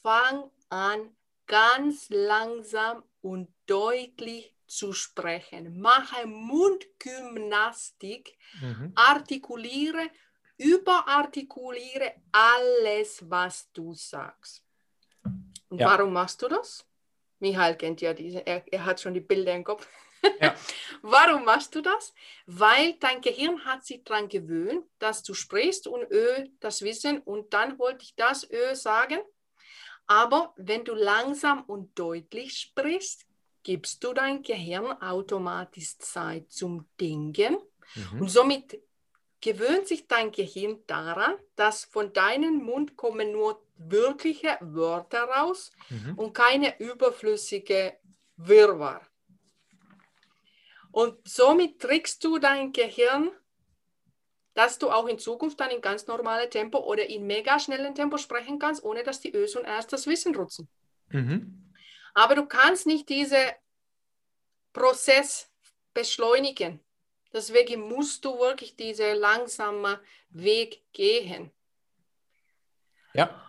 Fang 0.01 0.51
an, 0.67 1.15
ganz 1.47 2.07
langsam 2.09 3.03
und 3.21 3.47
deutlich 3.65 4.54
zu 4.67 4.93
sprechen. 4.93 5.79
Mache 5.79 6.27
Mundgymnastik, 6.27 8.37
mhm. 8.61 8.91
artikuliere, 8.95 10.09
überartikuliere 10.57 12.13
alles, 12.31 13.29
was 13.29 13.71
du 13.73 13.93
sagst. 13.93 14.63
Und 15.69 15.79
ja. 15.79 15.89
warum 15.89 16.13
machst 16.13 16.41
du 16.41 16.47
das? 16.47 16.85
Michael 17.39 17.75
kennt 17.75 18.01
ja 18.01 18.13
diese, 18.13 18.45
er, 18.45 18.63
er 18.71 18.85
hat 18.85 19.01
schon 19.01 19.13
die 19.13 19.19
Bilder 19.19 19.53
im 19.53 19.63
Kopf. 19.63 19.87
Ja. 20.41 20.55
Warum 21.01 21.45
machst 21.45 21.75
du 21.75 21.81
das? 21.81 22.13
Weil 22.47 22.93
dein 22.93 23.21
Gehirn 23.21 23.63
hat 23.65 23.85
sich 23.85 24.03
daran 24.03 24.27
gewöhnt, 24.27 24.83
dass 24.97 25.21
du 25.21 25.35
sprichst 25.35 25.87
und 25.87 26.11
Ö 26.11 26.47
das 26.59 26.81
Wissen 26.81 27.19
und 27.19 27.53
dann 27.53 27.77
wollte 27.77 28.03
ich 28.03 28.15
das 28.15 28.49
Ö 28.49 28.73
sagen. 28.73 29.19
Aber 30.07 30.53
wenn 30.57 30.83
du 30.83 30.93
langsam 30.93 31.63
und 31.63 31.97
deutlich 31.97 32.57
sprichst, 32.57 33.25
gibst 33.65 34.03
du 34.03 34.13
dein 34.13 34.43
Gehirn 34.43 35.01
automatisch 35.01 35.97
Zeit 35.97 36.51
zum 36.51 36.85
Denken 37.01 37.57
mhm. 37.95 38.21
und 38.21 38.29
somit 38.29 38.79
gewöhnt 39.41 39.87
sich 39.87 40.07
dein 40.07 40.31
Gehirn 40.31 40.83
daran, 40.87 41.33
dass 41.55 41.83
von 41.83 42.13
deinem 42.13 42.63
Mund 42.63 42.95
kommen 42.95 43.31
nur 43.31 43.61
wirkliche 43.77 44.57
Wörter 44.61 45.23
raus 45.23 45.71
mhm. 45.89 46.17
und 46.17 46.33
keine 46.33 46.79
überflüssige 46.79 47.97
Wirrwarr. 48.37 49.01
Und 50.91 51.27
somit 51.27 51.79
trickst 51.79 52.23
du 52.23 52.37
dein 52.37 52.71
Gehirn, 52.71 53.31
dass 54.53 54.77
du 54.77 54.91
auch 54.91 55.07
in 55.07 55.17
Zukunft 55.17 55.59
dann 55.59 55.71
in 55.71 55.81
ganz 55.81 56.05
normale 56.05 56.49
Tempo 56.49 56.77
oder 56.77 57.09
in 57.09 57.25
mega 57.25 57.59
schnellen 57.59 57.95
Tempo 57.95 58.17
sprechen 58.17 58.59
kannst, 58.59 58.83
ohne 58.83 59.03
dass 59.03 59.19
die 59.19 59.35
Ös 59.35 59.55
und 59.55 59.65
Rs 59.65 59.87
das 59.87 60.05
Wissen 60.05 60.33
nutzen. 60.33 60.69
Mhm. 61.09 61.64
Aber 62.15 62.33
du 62.33 62.45
kannst 62.47 62.87
nicht 62.87 63.07
diesen 63.09 63.45
Prozess 64.73 65.51
beschleunigen. 65.93 66.79
Deswegen 67.31 67.81
musst 67.81 68.23
du 68.25 68.39
wirklich 68.39 68.75
diesen 68.75 69.17
langsamen 69.17 69.97
Weg 70.29 70.81
gehen. 70.93 71.51
Ja. 73.13 73.41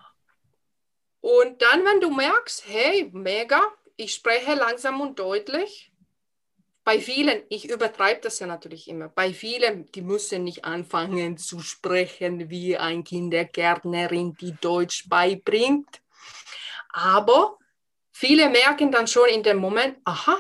Und 1.21 1.63
dann, 1.63 1.85
wenn 1.85 2.01
du 2.01 2.11
merkst, 2.11 2.67
hey, 2.69 3.09
mega, 3.13 3.61
ich 3.97 4.15
spreche 4.15 4.55
langsam 4.55 5.01
und 5.01 5.19
deutlich, 5.19 5.93
bei 6.85 7.01
vielen, 7.01 7.43
ich 7.49 7.69
übertreibe 7.69 8.21
das 8.21 8.39
ja 8.39 8.47
natürlich 8.47 8.87
immer, 8.89 9.09
bei 9.09 9.33
vielen, 9.35 9.91
die 9.91 10.03
müssen 10.03 10.45
nicht 10.45 10.65
anfangen 10.65 11.37
zu 11.37 11.59
sprechen 11.61 12.49
wie 12.49 12.77
ein 12.77 13.03
Kindergärtnerin, 13.03 14.37
die 14.41 14.55
Deutsch 14.61 15.09
beibringt. 15.09 16.01
Aber 16.91 17.59
Viele 18.19 18.49
merken 18.49 18.91
dann 18.91 19.07
schon 19.07 19.29
in 19.29 19.43
dem 19.43 19.59
Moment, 19.59 19.99
aha, 20.05 20.39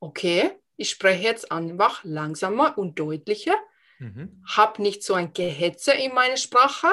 okay, 0.00 0.50
ich 0.76 0.90
spreche 0.90 1.22
jetzt 1.22 1.52
einfach 1.52 2.02
langsamer 2.02 2.76
und 2.76 2.98
deutlicher, 2.98 3.54
mhm. 4.00 4.42
habe 4.44 4.82
nicht 4.82 5.04
so 5.04 5.14
ein 5.14 5.32
Gehetze 5.32 5.92
in 5.92 6.12
meiner 6.12 6.36
Sprache 6.36 6.88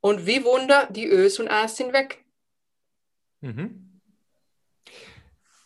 und 0.00 0.24
wie 0.26 0.44
Wunder, 0.44 0.86
die 0.86 1.08
Ös 1.08 1.40
und 1.40 1.48
Äs 1.48 1.78
sind 1.78 1.92
weg. 1.92 2.24
Mhm. 3.40 4.00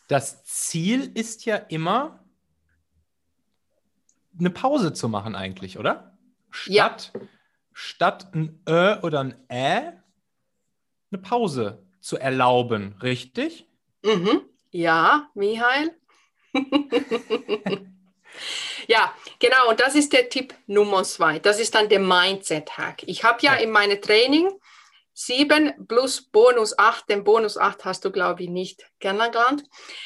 Das 0.09 0.42
Ziel 0.44 1.12
ist 1.12 1.44
ja 1.44 1.57
immer, 1.57 2.25
eine 4.38 4.49
Pause 4.49 4.94
zu 4.94 5.11
machen 5.11 5.35
eigentlich, 5.35 5.79
oder? 5.79 6.16
Statt, 6.49 7.12
ja. 7.12 7.20
statt 7.75 8.35
ein 8.35 8.62
Ö 8.66 8.99
oder 9.03 9.20
ein 9.20 9.35
Ä, 9.51 9.92
eine 11.11 11.20
Pause 11.20 11.86
zu 12.07 12.19
erlauben, 12.19 12.95
richtig? 13.03 13.66
Mhm. 14.03 14.42
Ja, 14.71 15.29
Michael. 15.35 15.90
ja, 18.87 19.12
genau. 19.40 19.71
Und 19.71 19.81
das 19.81 19.97
ist 19.97 20.12
der 20.12 20.29
Tipp 20.29 20.55
Nummer 20.69 21.03
zwei. 21.03 21.40
Das 21.40 21.59
ist 21.59 21.75
dann 21.75 21.88
der 21.88 21.99
Mindset-Hack. 21.99 23.03
Ich 23.09 23.25
habe 23.25 23.38
ja, 23.42 23.55
ja 23.55 23.61
in 23.61 23.73
meinem 23.73 24.01
Training 24.01 24.53
7 25.14 25.88
plus 25.88 26.23
Bonus 26.23 26.79
8. 26.79 27.11
Den 27.11 27.25
Bonus 27.25 27.59
8 27.59 27.85
hast 27.85 28.05
du, 28.05 28.12
glaube 28.12 28.45
ich, 28.45 28.51
nicht 28.51 28.87
kennengelernt. 29.01 29.64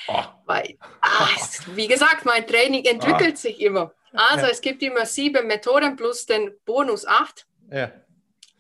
Oh. 0.09 0.25
Weil, 0.47 0.79
ach, 1.03 1.37
wie 1.75 1.87
gesagt, 1.87 2.25
mein 2.25 2.47
Training 2.47 2.83
entwickelt 2.87 3.35
oh. 3.35 3.41
sich 3.41 3.61
immer. 3.61 3.93
Also 4.15 4.47
ja. 4.47 4.53
es 4.53 4.63
gibt 4.63 4.83
immer 4.83 5.05
sieben 5.05 5.47
Methoden 5.47 5.97
plus 5.97 6.25
den 6.25 6.51
Bonus 6.65 7.07
8. 7.07 7.47
Ja. 7.71 7.93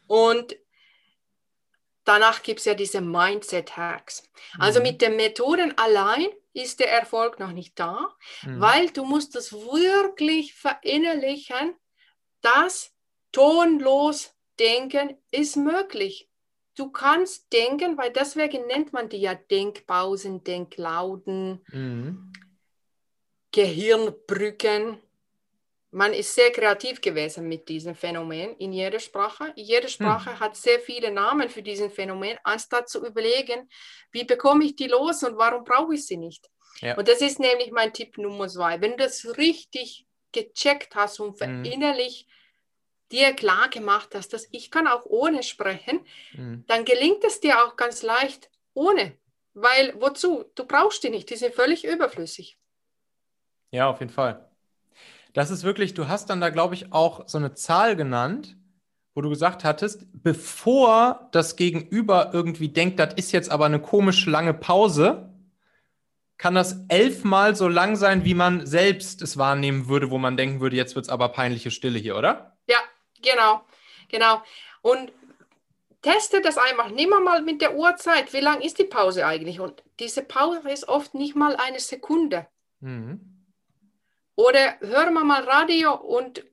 Und 0.07 0.57
danach 2.11 2.43
gibt 2.43 2.59
es 2.59 2.67
ja 2.67 2.75
diese 2.75 3.01
Mindset-Hacks. 3.01 4.29
Also 4.59 4.81
mhm. 4.81 4.87
mit 4.87 5.01
den 5.01 5.15
Methoden 5.15 5.79
allein 5.79 6.27
ist 6.53 6.81
der 6.81 6.91
Erfolg 6.91 7.39
noch 7.39 7.53
nicht 7.53 7.79
da, 7.79 8.17
mhm. 8.43 8.61
weil 8.61 8.91
du 8.91 9.05
musst 9.05 9.37
es 9.37 9.53
wirklich 9.53 10.55
verinnerlichen, 10.55 11.77
dass 12.41 12.93
tonlos 13.31 14.35
denken 14.59 15.17
ist 15.31 15.57
möglich. 15.57 16.29
Du 16.77 16.91
kannst 16.91 17.53
denken, 17.53 17.97
weil 17.97 18.11
deswegen 18.11 18.67
nennt 18.67 18.93
man 18.93 19.09
die 19.09 19.19
ja 19.21 19.35
Denkpausen, 19.35 20.43
Denklauden, 20.43 21.65
mhm. 21.69 22.33
Gehirnbrücken 23.53 24.99
man 25.93 26.13
ist 26.13 26.35
sehr 26.35 26.53
kreativ 26.53 27.01
gewesen 27.01 27.49
mit 27.49 27.69
diesem 27.69 27.95
Phänomen 27.95 28.57
in 28.57 28.73
jeder 28.73 29.01
Sprache. 29.01 29.53
Jede 29.57 29.89
hm. 29.89 29.89
Sprache 29.89 30.33
hm. 30.33 30.41
hat 30.41 30.57
sehr 30.57 30.79
viele 30.81 31.11
Namen 31.11 31.49
für 31.49 31.63
diesen 31.63 31.91
Phänomen, 31.91 32.39
anstatt 32.45 32.89
zu 32.89 33.05
überlegen, 33.05 33.69
wie 34.13 34.25
bekomme 34.25 34.65
ich 34.65 34.77
die 34.77 34.87
los 34.87 35.23
und 35.23 35.37
warum 35.37 35.65
brauche 35.65 35.95
ich 35.95 36.07
sie 36.07 36.17
nicht. 36.17 36.49
Ja. 36.81 36.97
Und 36.97 37.09
das 37.09 37.21
ist 37.21 37.41
nämlich 37.41 37.73
mein 37.73 37.93
Tipp 37.93 38.19
Nummer 38.19 38.49
zwei. 38.49 38.81
Wenn 38.81 38.93
du 38.93 38.99
das 38.99 39.37
richtig 39.37 40.07
gecheckt 40.33 40.95
hast 40.95 41.19
und 41.19 41.41
hm. 41.41 41.65
verinnerlich 41.65 42.29
dir 43.11 43.33
klar 43.33 43.69
gemacht 43.69 44.11
hast, 44.15 44.33
dass 44.33 44.47
ich 44.53 44.71
kann 44.71 44.87
auch 44.87 45.05
ohne 45.07 45.43
sprechen, 45.43 46.07
hm. 46.31 46.65
dann 46.69 46.85
gelingt 46.85 47.25
es 47.25 47.41
dir 47.41 47.65
auch 47.65 47.77
ganz 47.77 48.03
leicht 48.03 48.49
ohne. 48.75 49.19
Weil 49.53 50.01
wozu? 50.01 50.45
Du 50.55 50.65
brauchst 50.65 51.03
die 51.03 51.11
nicht, 51.11 51.29
die 51.29 51.37
sind 51.37 51.55
völlig 51.55 51.85
überflüssig. 51.85 52.57
Ja, 53.73 53.91
auf 53.91 53.99
jeden 53.99 54.13
Fall. 54.13 54.50
Das 55.33 55.51
ist 55.51 55.65
wirklich, 55.65 55.95
du 55.95 56.09
hast 56.09 56.31
dann 56.31 56.41
da, 56.41 56.51
glaube 56.51 56.75
ich, 56.75 56.93
auch 56.93 57.29
so 57.29 57.39
eine 57.39 57.55
Zahl 57.55 57.97
genannt, 57.97 58.57
wo 59.15 59.21
du 59.21 59.29
gesagt 59.29 59.65
hattest, 59.65 60.07
bevor 60.13 61.29
das 61.33 61.57
Gegenüber 61.57 62.31
irgendwie 62.33 62.69
denkt, 62.69 62.99
das 62.99 63.15
ist 63.15 63.33
jetzt 63.33 63.51
aber 63.51 63.67
eine 63.67 63.81
komisch 63.81 64.27
lange 64.27 64.55
Pause, 64.55 65.35
kann 66.39 66.55
das 66.55 66.85
elfmal 66.89 67.55
so 67.55 67.69
lang 67.69 67.97
sein, 67.97 68.25
wie 68.25 68.35
man 68.35 68.67
selbst 68.67 69.21
es 69.21 69.37
wahrnehmen 69.37 69.89
würde, 69.89 70.11
wo 70.11 70.17
man 70.17 70.37
denken 70.37 70.61
würde, 70.61 70.77
jetzt 70.77 70.95
wird 70.95 71.05
es 71.05 71.11
aber 71.11 71.29
peinliche 71.29 71.71
Stille 71.71 71.99
hier, 71.99 72.17
oder? 72.17 72.57
Ja, 72.67 72.79
genau, 73.21 73.63
genau. 74.09 74.43
Und 74.81 75.13
teste 76.01 76.41
das 76.41 76.57
einfach, 76.57 76.91
nimm 76.91 77.11
mal 77.11 77.43
mit 77.43 77.61
der 77.61 77.77
Uhrzeit, 77.77 78.33
wie 78.33 78.41
lang 78.41 78.63
ist 78.63 78.79
die 78.79 78.85
Pause 78.85 79.27
eigentlich? 79.27 79.61
Und 79.61 79.83
diese 79.99 80.23
Pause 80.23 80.71
ist 80.71 80.89
oft 80.89 81.15
nicht 81.15 81.37
mal 81.37 81.57
eine 81.57 81.79
Sekunde. 81.79 82.47
Mhm. 82.81 83.40
Oder 84.41 84.81
hören 84.81 85.13
wir 85.13 85.23
mal 85.23 85.45
Radio 85.45 85.95
und 85.95 86.47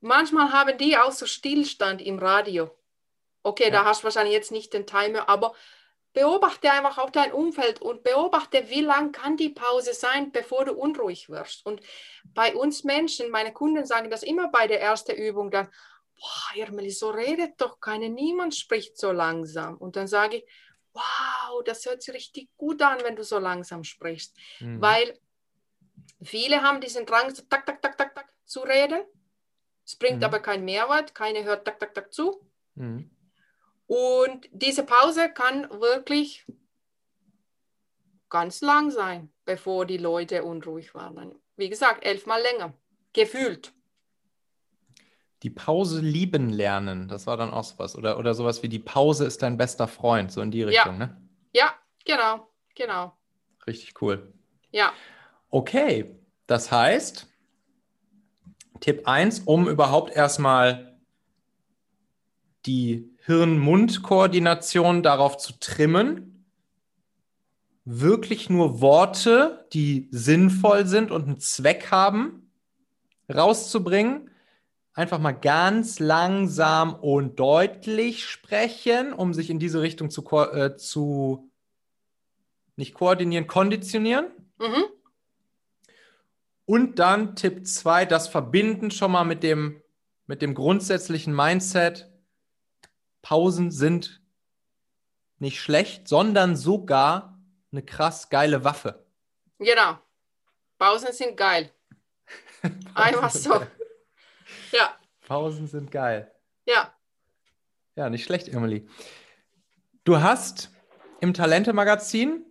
manchmal 0.00 0.52
haben 0.52 0.78
die 0.78 0.96
auch 0.96 1.10
so 1.10 1.26
Stillstand 1.26 2.00
im 2.00 2.20
Radio. 2.20 2.70
Okay, 3.42 3.64
ja. 3.64 3.70
da 3.70 3.84
hast 3.84 4.02
du 4.02 4.04
wahrscheinlich 4.04 4.32
jetzt 4.32 4.52
nicht 4.52 4.72
den 4.72 4.86
Timer, 4.86 5.28
aber 5.28 5.52
beobachte 6.12 6.70
einfach 6.70 6.98
auch 6.98 7.10
dein 7.10 7.32
Umfeld 7.32 7.82
und 7.82 8.04
beobachte, 8.04 8.70
wie 8.70 8.82
lang 8.82 9.10
kann 9.10 9.36
die 9.36 9.48
Pause 9.48 9.92
sein, 9.92 10.30
bevor 10.30 10.66
du 10.66 10.74
unruhig 10.74 11.30
wirst. 11.30 11.66
Und 11.66 11.80
bei 12.26 12.54
uns 12.54 12.84
Menschen, 12.84 13.28
meine 13.32 13.52
Kunden 13.52 13.86
sagen 13.86 14.08
das 14.08 14.22
immer 14.22 14.48
bei 14.48 14.68
der 14.68 14.80
ersten 14.80 15.16
Übung 15.16 15.50
dann, 15.50 15.66
boah, 16.14 16.54
Irmeli, 16.54 16.92
so 16.92 17.10
redet 17.10 17.60
doch 17.60 17.80
keiner, 17.80 18.08
niemand 18.08 18.54
spricht 18.54 18.96
so 18.96 19.10
langsam. 19.10 19.78
Und 19.78 19.96
dann 19.96 20.06
sage 20.06 20.36
ich, 20.36 20.44
wow, 20.92 21.60
das 21.64 21.84
hört 21.86 22.02
sich 22.02 22.14
richtig 22.14 22.50
gut 22.56 22.80
an, 22.82 22.98
wenn 23.02 23.16
du 23.16 23.24
so 23.24 23.40
langsam 23.40 23.82
sprichst. 23.82 24.36
Mhm. 24.60 24.80
Weil 24.80 25.18
Viele 26.22 26.62
haben 26.62 26.80
diesen 26.80 27.06
Drang, 27.06 27.32
tak, 27.48 27.66
tak, 27.66 27.82
tak, 27.82 27.98
tak, 27.98 28.14
tak 28.14 28.32
zu 28.44 28.60
reden. 28.60 29.02
Es 29.84 29.96
bringt 29.96 30.18
mhm. 30.18 30.24
aber 30.24 30.40
keinen 30.40 30.64
Mehrwert, 30.64 31.14
keiner 31.14 31.42
hört 31.44 31.64
tak, 31.64 31.78
tak, 31.78 31.94
tak 31.94 32.12
zu. 32.12 32.40
Mhm. 32.74 33.10
Und 33.86 34.48
diese 34.52 34.84
Pause 34.84 35.28
kann 35.32 35.68
wirklich 35.70 36.46
ganz 38.30 38.62
lang 38.62 38.90
sein, 38.90 39.32
bevor 39.44 39.84
die 39.84 39.98
Leute 39.98 40.44
unruhig 40.44 40.94
waren. 40.94 41.34
Wie 41.56 41.68
gesagt, 41.68 42.04
elfmal 42.04 42.40
länger, 42.40 42.72
gefühlt. 43.12 43.74
Die 45.42 45.50
Pause 45.50 46.00
lieben 46.00 46.50
lernen, 46.50 47.08
das 47.08 47.26
war 47.26 47.36
dann 47.36 47.50
auch 47.50 47.64
sowas. 47.64 47.96
Oder, 47.96 48.18
oder 48.18 48.32
sowas 48.34 48.62
wie 48.62 48.68
die 48.68 48.78
Pause 48.78 49.26
ist 49.26 49.42
dein 49.42 49.56
bester 49.56 49.88
Freund, 49.88 50.32
so 50.32 50.40
in 50.40 50.50
die 50.50 50.62
Richtung, 50.62 50.98
ja. 51.00 51.06
ne? 51.06 51.28
Ja, 51.52 51.74
genau, 52.04 52.48
genau. 52.74 53.18
Richtig 53.66 54.00
cool. 54.00 54.32
Ja. 54.70 54.92
Okay, 55.52 56.16
das 56.46 56.72
heißt, 56.72 57.28
Tipp 58.80 59.02
1, 59.06 59.40
um 59.40 59.68
überhaupt 59.68 60.16
erstmal 60.16 60.98
die 62.64 63.14
Hirn-Mund-Koordination 63.26 65.02
darauf 65.02 65.36
zu 65.36 65.52
trimmen, 65.60 66.46
wirklich 67.84 68.48
nur 68.48 68.80
Worte, 68.80 69.66
die 69.74 70.08
sinnvoll 70.10 70.86
sind 70.86 71.10
und 71.10 71.24
einen 71.24 71.38
Zweck 71.38 71.90
haben, 71.90 72.50
rauszubringen. 73.28 74.30
Einfach 74.94 75.18
mal 75.18 75.32
ganz 75.32 75.98
langsam 75.98 76.94
und 76.94 77.38
deutlich 77.38 78.24
sprechen, 78.24 79.12
um 79.12 79.34
sich 79.34 79.50
in 79.50 79.58
diese 79.58 79.82
Richtung 79.82 80.08
zu, 80.08 80.26
äh, 80.34 80.78
zu 80.78 81.50
nicht 82.76 82.94
koordinieren, 82.94 83.46
konditionieren. 83.46 84.28
Mhm. 84.58 84.84
Und 86.64 86.98
dann 86.98 87.36
Tipp 87.36 87.66
2, 87.66 88.06
das 88.06 88.28
Verbinden 88.28 88.90
schon 88.90 89.12
mal 89.12 89.24
mit 89.24 89.42
dem, 89.42 89.82
mit 90.26 90.42
dem 90.42 90.54
grundsätzlichen 90.54 91.34
Mindset. 91.34 92.10
Pausen 93.20 93.70
sind 93.70 94.22
nicht 95.38 95.60
schlecht, 95.60 96.08
sondern 96.08 96.56
sogar 96.56 97.40
eine 97.72 97.82
krass 97.82 98.30
geile 98.30 98.64
Waffe. 98.64 99.04
Genau. 99.58 99.98
Pausen 100.78 101.12
sind 101.12 101.36
geil. 101.36 101.70
Einfach 102.94 103.30
so. 103.30 103.54
Ja. 104.72 104.96
Pausen 105.26 105.66
sind 105.66 105.90
geil. 105.90 106.32
Ja. 106.64 106.92
Ja, 107.96 108.08
nicht 108.08 108.24
schlecht, 108.24 108.48
Emily. 108.48 108.88
Du 110.04 110.20
hast 110.20 110.70
im 111.20 111.34
Talente-Magazin 111.34 112.44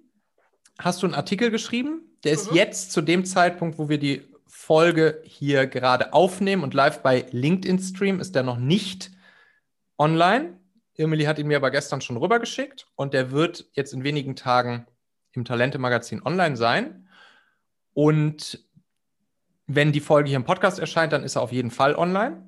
hast 0.80 1.02
du 1.02 1.08
einen 1.08 1.16
Artikel 1.16 1.52
geschrieben, 1.52 2.11
der 2.24 2.34
ist 2.34 2.52
mhm. 2.52 2.58
jetzt 2.58 2.92
zu 2.92 3.02
dem 3.02 3.26
Zeitpunkt, 3.26 3.78
wo 3.78 3.90
wir 3.90 3.98
die 3.98 4.24
Folge 4.48 5.22
hier 5.26 5.68
gerade 5.68 6.14
aufnehmen 6.14 6.64
und 6.64 6.74
live 6.74 7.02
bei 7.02 7.26
LinkedIn 7.32 7.80
Stream, 7.80 8.20
ist 8.20 8.36
der 8.36 8.44
noch 8.44 8.58
nicht 8.58 9.12
online. 9.98 10.60
Emily 10.96 11.24
hat 11.24 11.40
ihn 11.40 11.48
mir 11.48 11.58
aber 11.58 11.72
gestern 11.72 12.02
schon 12.02 12.18
rübergeschickt 12.18 12.88
und 12.96 13.14
der 13.14 13.32
wird 13.32 13.66
jetzt 13.74 13.94
in 13.94 14.04
wenigen 14.04 14.36
Tagen 14.36 14.86
im 15.32 15.46
Talente-Magazin 15.46 16.22
online 16.24 16.58
sein. 16.58 17.08
Und 17.94 18.66
wenn 19.68 19.92
die 19.92 20.00
Folge 20.00 20.30
hier 20.30 20.38
im 20.38 20.44
Podcast 20.44 20.80
erscheint, 20.80 21.14
dann 21.14 21.24
ist 21.24 21.36
er 21.36 21.42
auf 21.42 21.52
jeden 21.52 21.72
Fall 21.72 21.96
online. 21.96 22.46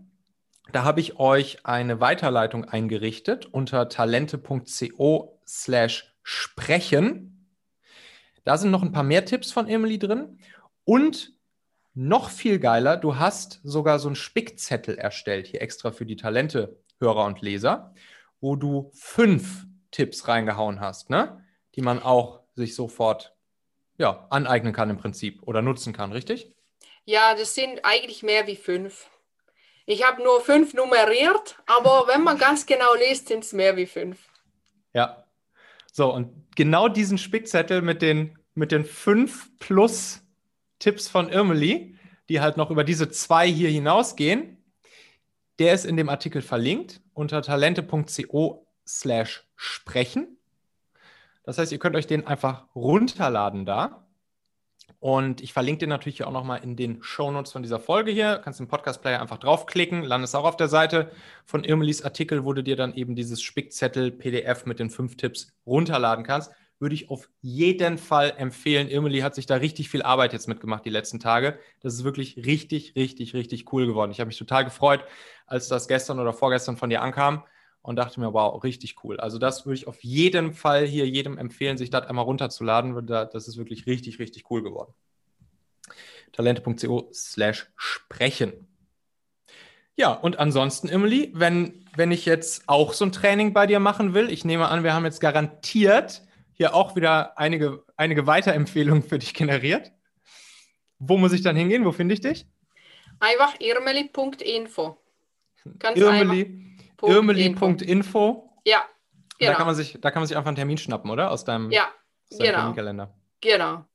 Da 0.71 0.83
habe 0.83 0.99
ich 0.99 1.19
euch 1.19 1.65
eine 1.65 1.99
Weiterleitung 1.99 2.65
eingerichtet 2.65 3.45
unter 3.45 3.89
talente.co 3.89 5.39
slash 5.45 6.15
sprechen. 6.23 7.32
Da 8.43 8.57
sind 8.57 8.71
noch 8.71 8.83
ein 8.83 8.91
paar 8.91 9.03
mehr 9.03 9.25
Tipps 9.25 9.51
von 9.51 9.67
Emily 9.67 9.99
drin. 9.99 10.39
Und 10.85 11.33
noch 11.93 12.29
viel 12.29 12.59
geiler, 12.59 12.97
du 12.97 13.17
hast 13.17 13.61
sogar 13.63 13.99
so 13.99 14.07
einen 14.07 14.15
Spickzettel 14.15 14.97
erstellt, 14.97 15.47
hier 15.47 15.61
extra 15.61 15.91
für 15.91 16.05
die 16.05 16.15
Talente-Hörer 16.15 17.25
und 17.25 17.41
Leser, 17.41 17.93
wo 18.41 18.55
du 18.55 18.91
fünf 18.93 19.65
Tipps 19.91 20.27
reingehauen 20.27 20.79
hast, 20.79 21.09
ne? 21.09 21.45
die 21.75 21.81
man 21.81 22.01
auch 22.01 22.41
sich 22.55 22.75
sofort 22.75 23.35
ja, 23.97 24.25
aneignen 24.31 24.73
kann 24.73 24.89
im 24.89 24.97
Prinzip 24.97 25.43
oder 25.43 25.61
nutzen 25.61 25.93
kann, 25.93 26.11
richtig? 26.11 26.51
Ja, 27.05 27.35
das 27.35 27.53
sind 27.53 27.81
eigentlich 27.83 28.23
mehr 28.23 28.47
wie 28.47 28.55
fünf. 28.55 29.09
Ich 29.85 30.07
habe 30.07 30.23
nur 30.23 30.41
fünf 30.41 30.73
nummeriert, 30.73 31.57
aber 31.65 32.07
wenn 32.07 32.23
man 32.23 32.37
ganz 32.37 32.65
genau 32.65 32.95
liest, 32.95 33.27
sind 33.27 33.43
es 33.43 33.53
mehr 33.53 33.75
wie 33.75 33.85
fünf. 33.85 34.29
Ja. 34.93 35.22
So, 35.95 36.11
und 36.11 36.55
genau 36.55 36.87
diesen 36.87 37.19
Spickzettel 37.19 37.83
mit 37.83 38.01
den, 38.01 38.39
mit 38.55 38.71
den 38.71 38.83
fünf 38.83 39.51
plus 39.59 40.23
Tipps 40.79 41.07
von 41.07 41.29
Irmeli, 41.29 41.95
die 42.29 42.41
halt 42.41 42.57
noch 42.57 42.71
über 42.71 42.83
diese 42.83 43.09
zwei 43.09 43.47
hier 43.47 43.69
hinausgehen, 43.69 44.57
der 45.59 45.75
ist 45.75 45.85
in 45.85 45.95
dem 45.95 46.09
Artikel 46.09 46.41
verlinkt 46.41 46.99
unter 47.13 47.43
talente.co 47.43 48.65
slash 48.87 49.47
sprechen. 49.55 50.39
Das 51.43 51.59
heißt, 51.59 51.71
ihr 51.71 51.77
könnt 51.77 51.95
euch 51.95 52.07
den 52.07 52.25
einfach 52.25 52.65
runterladen 52.73 53.67
da. 53.67 54.02
Und 54.99 55.41
ich 55.41 55.51
verlinke 55.51 55.79
den 55.79 55.89
natürlich 55.89 56.23
auch 56.23 56.31
nochmal 56.31 56.61
in 56.63 56.77
den 56.77 57.03
Shownotes 57.03 57.51
von 57.51 57.61
dieser 57.61 57.79
Folge 57.79 58.11
hier. 58.11 58.37
Du 58.37 58.41
kannst 58.41 58.61
den 58.61 58.69
Podcast-Player 58.69 59.21
einfach 59.21 59.37
draufklicken, 59.37 60.03
landest 60.03 60.35
auch 60.35 60.45
auf 60.45 60.55
der 60.55 60.69
Seite 60.69 61.11
von 61.45 61.65
Irmelis 61.65 62.03
Artikel, 62.03 62.45
wo 62.45 62.53
du 62.53 62.63
dir 62.63 62.77
dann 62.77 62.93
eben 62.93 63.15
dieses 63.15 63.41
Spickzettel 63.41 64.11
PDF 64.11 64.65
mit 64.65 64.79
den 64.79 64.89
fünf 64.89 65.17
Tipps 65.17 65.51
runterladen 65.65 66.23
kannst. 66.23 66.51
Würde 66.79 66.95
ich 66.95 67.09
auf 67.09 67.29
jeden 67.41 67.97
Fall 67.97 68.33
empfehlen. 68.37 68.89
Irmeli 68.89 69.19
hat 69.19 69.35
sich 69.35 69.45
da 69.45 69.55
richtig 69.55 69.89
viel 69.89 70.03
Arbeit 70.03 70.31
jetzt 70.31 70.47
mitgemacht 70.47 70.85
die 70.85 70.89
letzten 70.89 71.19
Tage. 71.19 71.59
Das 71.81 71.93
ist 71.93 72.05
wirklich 72.05 72.37
richtig, 72.37 72.95
richtig, 72.95 73.33
richtig 73.33 73.73
cool 73.73 73.85
geworden. 73.85 74.11
Ich 74.11 74.19
habe 74.19 74.27
mich 74.27 74.37
total 74.37 74.63
gefreut, 74.63 75.03
als 75.45 75.67
das 75.67 75.89
gestern 75.89 76.19
oder 76.19 76.33
vorgestern 76.33 76.77
von 76.77 76.89
dir 76.89 77.01
ankam 77.01 77.43
und 77.83 77.97
dachte 77.97 78.19
mir, 78.19 78.33
wow, 78.33 78.63
richtig 78.63 79.03
cool. 79.03 79.19
Also 79.19 79.37
das 79.37 79.65
würde 79.65 79.75
ich 79.75 79.87
auf 79.87 80.03
jeden 80.03 80.53
Fall 80.53 80.85
hier 80.87 81.07
jedem 81.07 81.37
empfehlen, 81.37 81.77
sich 81.77 81.89
das 81.89 82.07
einmal 82.07 82.25
runterzuladen. 82.25 83.05
Das 83.05 83.47
ist 83.47 83.57
wirklich 83.57 83.85
richtig, 83.85 84.19
richtig 84.19 84.49
cool 84.49 84.63
geworden. 84.63 84.93
Talente.co 86.31 87.09
slash 87.13 87.71
sprechen. 87.75 88.53
Ja, 89.95 90.13
und 90.13 90.39
ansonsten, 90.39 90.89
Emily, 90.89 91.31
wenn, 91.35 91.85
wenn 91.95 92.11
ich 92.11 92.25
jetzt 92.25 92.63
auch 92.67 92.93
so 92.93 93.05
ein 93.05 93.11
Training 93.11 93.53
bei 93.53 93.67
dir 93.67 93.79
machen 93.79 94.13
will, 94.13 94.31
ich 94.31 94.43
nehme 94.45 94.69
an, 94.69 94.83
wir 94.83 94.93
haben 94.93 95.05
jetzt 95.05 95.19
garantiert 95.19 96.23
hier 96.53 96.73
auch 96.73 96.95
wieder 96.95 97.37
einige, 97.37 97.83
einige 97.97 98.25
Weiterempfehlungen 98.25 99.03
für 99.03 99.19
dich 99.19 99.33
generiert. 99.33 99.91
Wo 100.99 101.17
muss 101.17 101.33
ich 101.33 101.41
dann 101.41 101.55
hingehen? 101.55 101.83
Wo 101.83 101.91
finde 101.91 102.13
ich 102.13 102.21
dich? 102.21 102.47
Einfach 103.19 103.59
irmeli.info. 103.59 104.97
Ganz 105.79 105.97
Irmeli. 105.99 106.72
Irmeli.info. 107.03 108.49
Ja, 108.65 108.83
genau. 109.37 109.51
Da 109.51 109.57
kann, 109.57 109.65
man 109.65 109.75
sich, 109.75 109.97
da 109.99 110.11
kann 110.11 110.21
man 110.21 110.27
sich 110.27 110.37
einfach 110.37 110.49
einen 110.49 110.55
Termin 110.55 110.77
schnappen, 110.77 111.09
oder? 111.09 111.31
Aus 111.31 111.43
deinem, 111.43 111.71
ja, 111.71 111.89
aus 112.31 112.37
deinem 112.37 112.47
genau. 112.47 112.59
Terminkalender. 112.59 113.13
Genau. 113.41 113.85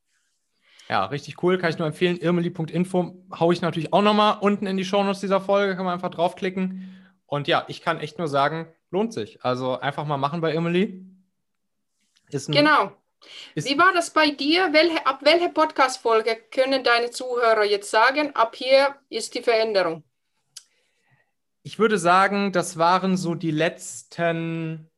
Ja, 0.88 1.04
richtig 1.06 1.42
cool. 1.42 1.58
Kann 1.58 1.70
ich 1.70 1.78
nur 1.78 1.86
empfehlen. 1.86 2.16
Irmeli.info 2.16 3.26
haue 3.38 3.52
ich 3.52 3.60
natürlich 3.60 3.92
auch 3.92 4.02
nochmal 4.02 4.38
unten 4.40 4.66
in 4.66 4.76
die 4.76 4.84
Shownotes 4.84 5.20
dieser 5.20 5.40
Folge. 5.40 5.76
Kann 5.76 5.84
man 5.84 5.94
einfach 5.94 6.10
draufklicken. 6.10 6.94
Und 7.26 7.46
ja, 7.46 7.64
ich 7.68 7.82
kann 7.82 8.00
echt 8.00 8.18
nur 8.18 8.28
sagen, 8.28 8.72
lohnt 8.90 9.12
sich. 9.12 9.44
Also 9.44 9.78
einfach 9.78 10.06
mal 10.06 10.16
machen 10.16 10.40
bei 10.40 10.54
Irmeli. 10.54 11.04
Ist 12.30 12.48
ein, 12.48 12.52
genau. 12.52 12.92
Ist 13.54 13.68
Wie 13.68 13.78
war 13.78 13.92
das 13.92 14.10
bei 14.10 14.30
dir? 14.30 14.72
Welche, 14.72 15.06
ab 15.06 15.20
welcher 15.22 15.48
Podcast-Folge 15.48 16.36
können 16.50 16.84
deine 16.84 17.10
Zuhörer 17.10 17.64
jetzt 17.64 17.90
sagen, 17.90 18.34
ab 18.34 18.54
hier 18.54 18.94
ist 19.10 19.34
die 19.34 19.42
Veränderung? 19.42 20.04
Ich 21.62 21.78
würde 21.78 21.98
sagen, 21.98 22.52
das 22.52 22.78
waren 22.78 23.16
so 23.16 23.34
die 23.34 23.50
letzten 23.50 24.90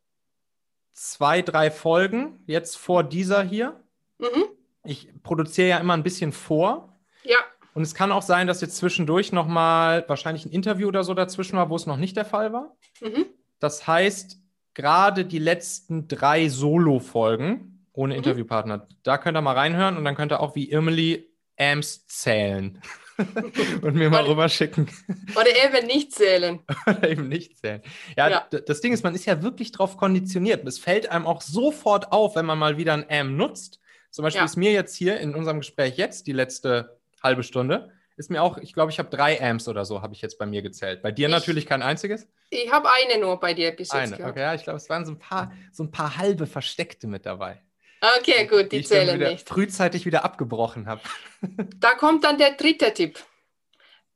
zwei, 0.93 1.43
drei 1.43 1.71
Folgen, 1.71 2.43
jetzt 2.47 2.77
vor 2.77 3.03
dieser 3.03 3.43
hier. 3.43 3.83
Mhm. 4.19 4.45
Ich 4.85 5.11
produziere 5.23 5.69
ja 5.69 5.79
immer 5.79 5.95
ein 5.95 6.03
bisschen 6.03 6.33
vor. 6.33 7.01
Ja. 7.25 7.39
Und 7.73 7.83
es 7.83 7.95
kann 7.95 8.13
auch 8.13 8.23
sein, 8.23 8.47
dass 8.47 8.61
jetzt 8.61 8.77
zwischendurch 8.77 9.33
nochmal 9.33 10.05
wahrscheinlich 10.09 10.45
ein 10.45 10.53
Interview 10.53 10.89
oder 10.89 11.05
so 11.05 11.15
dazwischen 11.15 11.57
war, 11.57 11.71
wo 11.71 11.77
es 11.77 11.87
noch 11.87 11.97
nicht 11.97 12.17
der 12.17 12.25
Fall 12.25 12.53
war. 12.53 12.77
Mhm. 13.01 13.27
Das 13.59 13.87
heißt, 13.87 14.39
gerade 14.75 15.25
die 15.25 15.39
letzten 15.39 16.09
drei 16.09 16.49
Solo-Folgen 16.49 17.87
ohne 17.93 18.15
mhm. 18.15 18.19
Interviewpartner, 18.19 18.89
da 19.03 19.19
könnt 19.19 19.37
ihr 19.37 19.43
mal 19.43 19.57
reinhören 19.57 19.97
und 19.97 20.05
dann 20.05 20.17
könnt 20.17 20.33
ihr 20.33 20.41
auch 20.41 20.55
wie 20.55 20.71
Emily 20.71 21.31
Amps 21.59 22.07
zählen. 22.07 22.81
und 23.83 23.95
mir 23.95 24.11
mal 24.11 24.25
rüber 24.25 24.49
schicken. 24.49 24.89
Oder 25.35 25.51
eben 25.65 25.87
nicht 25.87 26.13
zählen. 26.13 26.61
Oder 26.87 27.09
eben 27.09 27.29
nicht 27.29 27.59
zählen. 27.59 27.83
Ja, 28.17 28.29
ja, 28.29 28.47
das 28.49 28.81
Ding 28.81 28.93
ist, 28.93 29.05
man 29.05 29.15
ist 29.15 29.27
ja 29.27 29.43
wirklich 29.43 29.73
drauf 29.73 29.97
konditioniert. 29.97 30.67
Es 30.67 30.79
fällt 30.79 31.11
einem 31.11 31.27
auch 31.27 31.43
sofort 31.43 32.13
auf, 32.13 32.37
wenn 32.37 32.47
man 32.47 32.59
mal 32.59 32.77
wieder 32.77 32.95
ein 32.95 33.07
AM 33.09 33.37
nutzt. 33.37 33.81
Zum 34.11 34.25
Beispiel 34.25 34.41
ja. 34.41 34.45
ist 34.45 34.57
mir 34.57 34.73
jetzt 34.73 34.97
hier 34.97 35.21
in 35.21 35.35
unserem 35.35 35.61
Gespräch 35.61 35.97
jetzt 35.97 36.27
die 36.27 36.33
letzte 36.33 36.99
halbe 37.23 37.43
Stunde, 37.43 37.91
ist 38.17 38.31
mir 38.31 38.43
auch, 38.43 38.59
ich 38.59 38.75
glaube, 38.75 38.93
ich 38.93 38.99
habe 38.99 39.09
drei 39.09 39.41
Amps 39.41 39.67
oder 39.67 39.85
so, 39.85 40.03
habe 40.03 40.13
ich 40.13 40.21
jetzt 40.21 40.39
bei 40.39 40.47
mir 40.47 40.63
gezählt. 40.63 41.03
Bei 41.03 41.11
dir 41.11 41.29
ich, 41.29 41.33
natürlich 41.33 41.67
kein 41.67 41.83
einziges? 41.83 42.29
Ich 42.51 42.71
habe 42.71 42.89
eine 42.93 43.21
nur 43.21 43.41
bei 43.41 43.55
dir 43.55 43.71
bis 43.71 43.93
jetzt. 43.93 44.13
Eine, 44.15 44.27
okay, 44.27 44.41
ja, 44.41 44.55
ich 44.55 44.63
glaube, 44.63 44.77
es 44.77 44.91
waren 44.91 45.07
so 45.07 45.13
ein 45.13 45.19
paar, 45.19 45.53
so 45.73 45.85
ein 45.85 45.91
paar 45.91 46.19
halbe 46.19 46.47
versteckte 46.47 47.07
mit 47.07 47.25
dabei. 47.25 47.63
Okay, 48.01 48.47
gut, 48.47 48.73
die, 48.73 48.79
die 48.79 48.85
zählen 48.85 49.19
nicht. 49.19 49.49
Frühzeitig 49.49 50.07
wieder 50.07 50.25
abgebrochen 50.25 50.87
habe. 50.87 51.03
Da 51.79 51.95
kommt 51.95 52.25
dann 52.25 52.37
der 52.37 52.53
dritte 52.53 52.93
Tipp. 52.93 53.19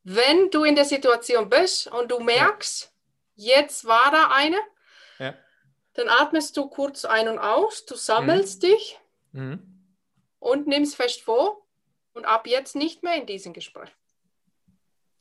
Wenn 0.03 0.51
du 0.51 0.65
in 0.65 0.75
der 0.75 0.85
Situation 0.85 1.49
bist 1.49 1.87
und 1.87 2.11
du 2.11 2.21
merkst, 2.21 2.93
ja. 3.37 3.57
jetzt 3.57 3.87
war 3.87 4.11
da 4.11 4.29
eine, 4.31 4.59
ja. 5.19 5.35
dann 5.95 6.09
atmest 6.11 6.55
du 6.59 6.69
kurz 6.69 7.07
ein 7.07 7.29
und 7.29 7.39
aus, 7.39 7.87
du 7.87 7.95
sammelst 7.95 8.63
mhm. 8.63 8.67
dich 8.67 8.99
mhm. 9.33 9.87
und 10.39 10.67
nimmst 10.67 10.97
fest 10.97 11.23
vor 11.23 11.67
und 12.13 12.27
ab 12.27 12.47
jetzt 12.47 12.77
nicht 12.77 13.03
mehr 13.03 13.17
in 13.17 13.25
diesem 13.25 13.55
Gespräch. 13.55 13.89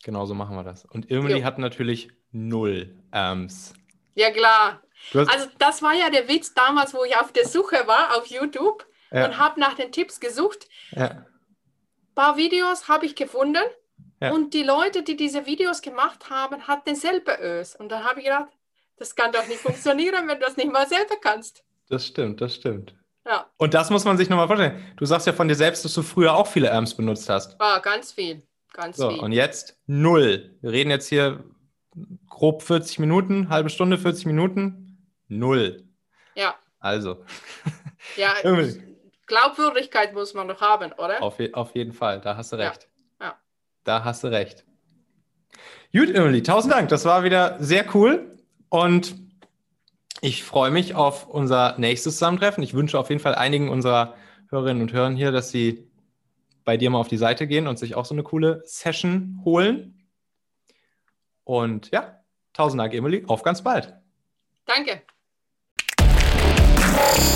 Genau 0.03 0.25
so 0.25 0.33
machen 0.33 0.57
wir 0.57 0.63
das. 0.63 0.83
Und 0.83 1.09
Irmeli 1.09 1.41
hat 1.41 1.57
natürlich 1.57 2.09
null 2.31 2.93
Amps. 3.11 3.73
Ja, 4.15 4.31
klar. 4.31 4.82
Also 5.13 5.47
das 5.59 5.81
war 5.81 5.93
ja 5.93 6.09
der 6.09 6.27
Witz 6.27 6.53
damals, 6.53 6.93
wo 6.93 7.03
ich 7.03 7.15
auf 7.17 7.31
der 7.31 7.47
Suche 7.47 7.87
war 7.87 8.17
auf 8.17 8.27
YouTube 8.27 8.85
ja. 9.11 9.25
und 9.25 9.37
habe 9.37 9.59
nach 9.59 9.75
den 9.75 9.91
Tipps 9.91 10.19
gesucht. 10.19 10.67
Ja. 10.91 11.05
Ein 11.05 11.25
paar 12.15 12.37
Videos 12.37 12.87
habe 12.87 13.05
ich 13.05 13.15
gefunden 13.15 13.63
ja. 14.21 14.31
und 14.31 14.53
die 14.53 14.63
Leute, 14.63 15.03
die 15.03 15.15
diese 15.15 15.45
Videos 15.45 15.81
gemacht 15.81 16.29
haben, 16.29 16.67
hatten 16.67 16.83
denselben 16.85 17.35
Ös. 17.41 17.75
Und 17.75 17.89
dann 17.89 18.03
habe 18.03 18.19
ich 18.19 18.25
gedacht, 18.25 18.49
das 18.97 19.15
kann 19.15 19.31
doch 19.31 19.47
nicht 19.47 19.59
funktionieren, 19.59 20.27
wenn 20.27 20.39
du 20.39 20.45
das 20.45 20.57
nicht 20.57 20.71
mal 20.71 20.87
selber 20.87 21.15
kannst. 21.21 21.63
Das 21.89 22.07
stimmt, 22.07 22.41
das 22.41 22.55
stimmt. 22.55 22.95
Ja. 23.25 23.45
Und 23.57 23.73
das 23.73 23.89
muss 23.89 24.05
man 24.05 24.17
sich 24.17 24.29
nochmal 24.29 24.47
vorstellen. 24.47 24.93
Du 24.97 25.05
sagst 25.05 25.27
ja 25.27 25.33
von 25.33 25.47
dir 25.47 25.55
selbst, 25.55 25.85
dass 25.85 25.93
du 25.93 26.01
früher 26.01 26.33
auch 26.35 26.47
viele 26.47 26.71
Amps 26.71 26.93
benutzt 26.93 27.29
hast. 27.29 27.55
Ah, 27.59 27.79
ganz 27.79 28.11
viel. 28.11 28.43
Ganz 28.73 28.97
so, 28.97 29.09
viel. 29.09 29.19
Und 29.19 29.31
jetzt 29.31 29.77
null. 29.85 30.55
Wir 30.61 30.71
reden 30.71 30.89
jetzt 30.89 31.07
hier 31.07 31.43
grob 32.27 32.63
40 32.63 32.99
Minuten, 32.99 33.49
halbe 33.49 33.69
Stunde, 33.69 33.97
40 33.97 34.25
Minuten. 34.25 34.82
Null. 35.27 35.83
Ja. 36.35 36.55
Also. 36.79 37.25
Ja, 38.17 38.33
Glaubwürdigkeit 39.25 40.13
muss 40.13 40.33
man 40.33 40.47
doch 40.47 40.61
haben, 40.61 40.91
oder? 40.93 41.21
Auf, 41.23 41.39
je, 41.39 41.53
auf 41.53 41.73
jeden 41.75 41.93
Fall, 41.93 42.19
da 42.21 42.35
hast 42.35 42.51
du 42.51 42.57
recht. 42.57 42.89
Ja. 43.19 43.27
ja. 43.27 43.37
Da 43.83 44.03
hast 44.03 44.23
du 44.23 44.27
recht. 44.27 44.65
Gut, 45.93 46.09
Emily, 46.09 46.43
tausend 46.43 46.73
Dank. 46.73 46.89
Das 46.89 47.05
war 47.05 47.23
wieder 47.23 47.57
sehr 47.59 47.85
cool. 47.95 48.37
Und 48.69 49.15
ich 50.21 50.43
freue 50.43 50.71
mich 50.71 50.95
auf 50.95 51.27
unser 51.27 51.77
nächstes 51.77 52.15
Zusammentreffen. 52.15 52.63
Ich 52.63 52.73
wünsche 52.73 52.97
auf 52.97 53.09
jeden 53.09 53.21
Fall 53.21 53.35
einigen 53.35 53.69
unserer 53.69 54.15
Hörerinnen 54.49 54.81
und 54.81 54.93
Hörer 54.93 55.11
hier, 55.11 55.31
dass 55.31 55.51
sie 55.51 55.87
bei 56.65 56.77
dir 56.77 56.89
mal 56.89 56.99
auf 56.99 57.07
die 57.07 57.17
Seite 57.17 57.47
gehen 57.47 57.67
und 57.67 57.77
sich 57.77 57.95
auch 57.95 58.05
so 58.05 58.15
eine 58.15 58.23
coole 58.23 58.61
Session 58.65 59.41
holen. 59.45 60.01
Und 61.43 61.91
ja, 61.91 62.23
tausend 62.53 62.79
Dank, 62.79 62.93
Emily. 62.93 63.25
Auf 63.27 63.43
ganz 63.43 63.63
bald. 63.63 63.93
Danke. 64.65 65.01
Thank 67.03 67.27
you. 67.27 67.32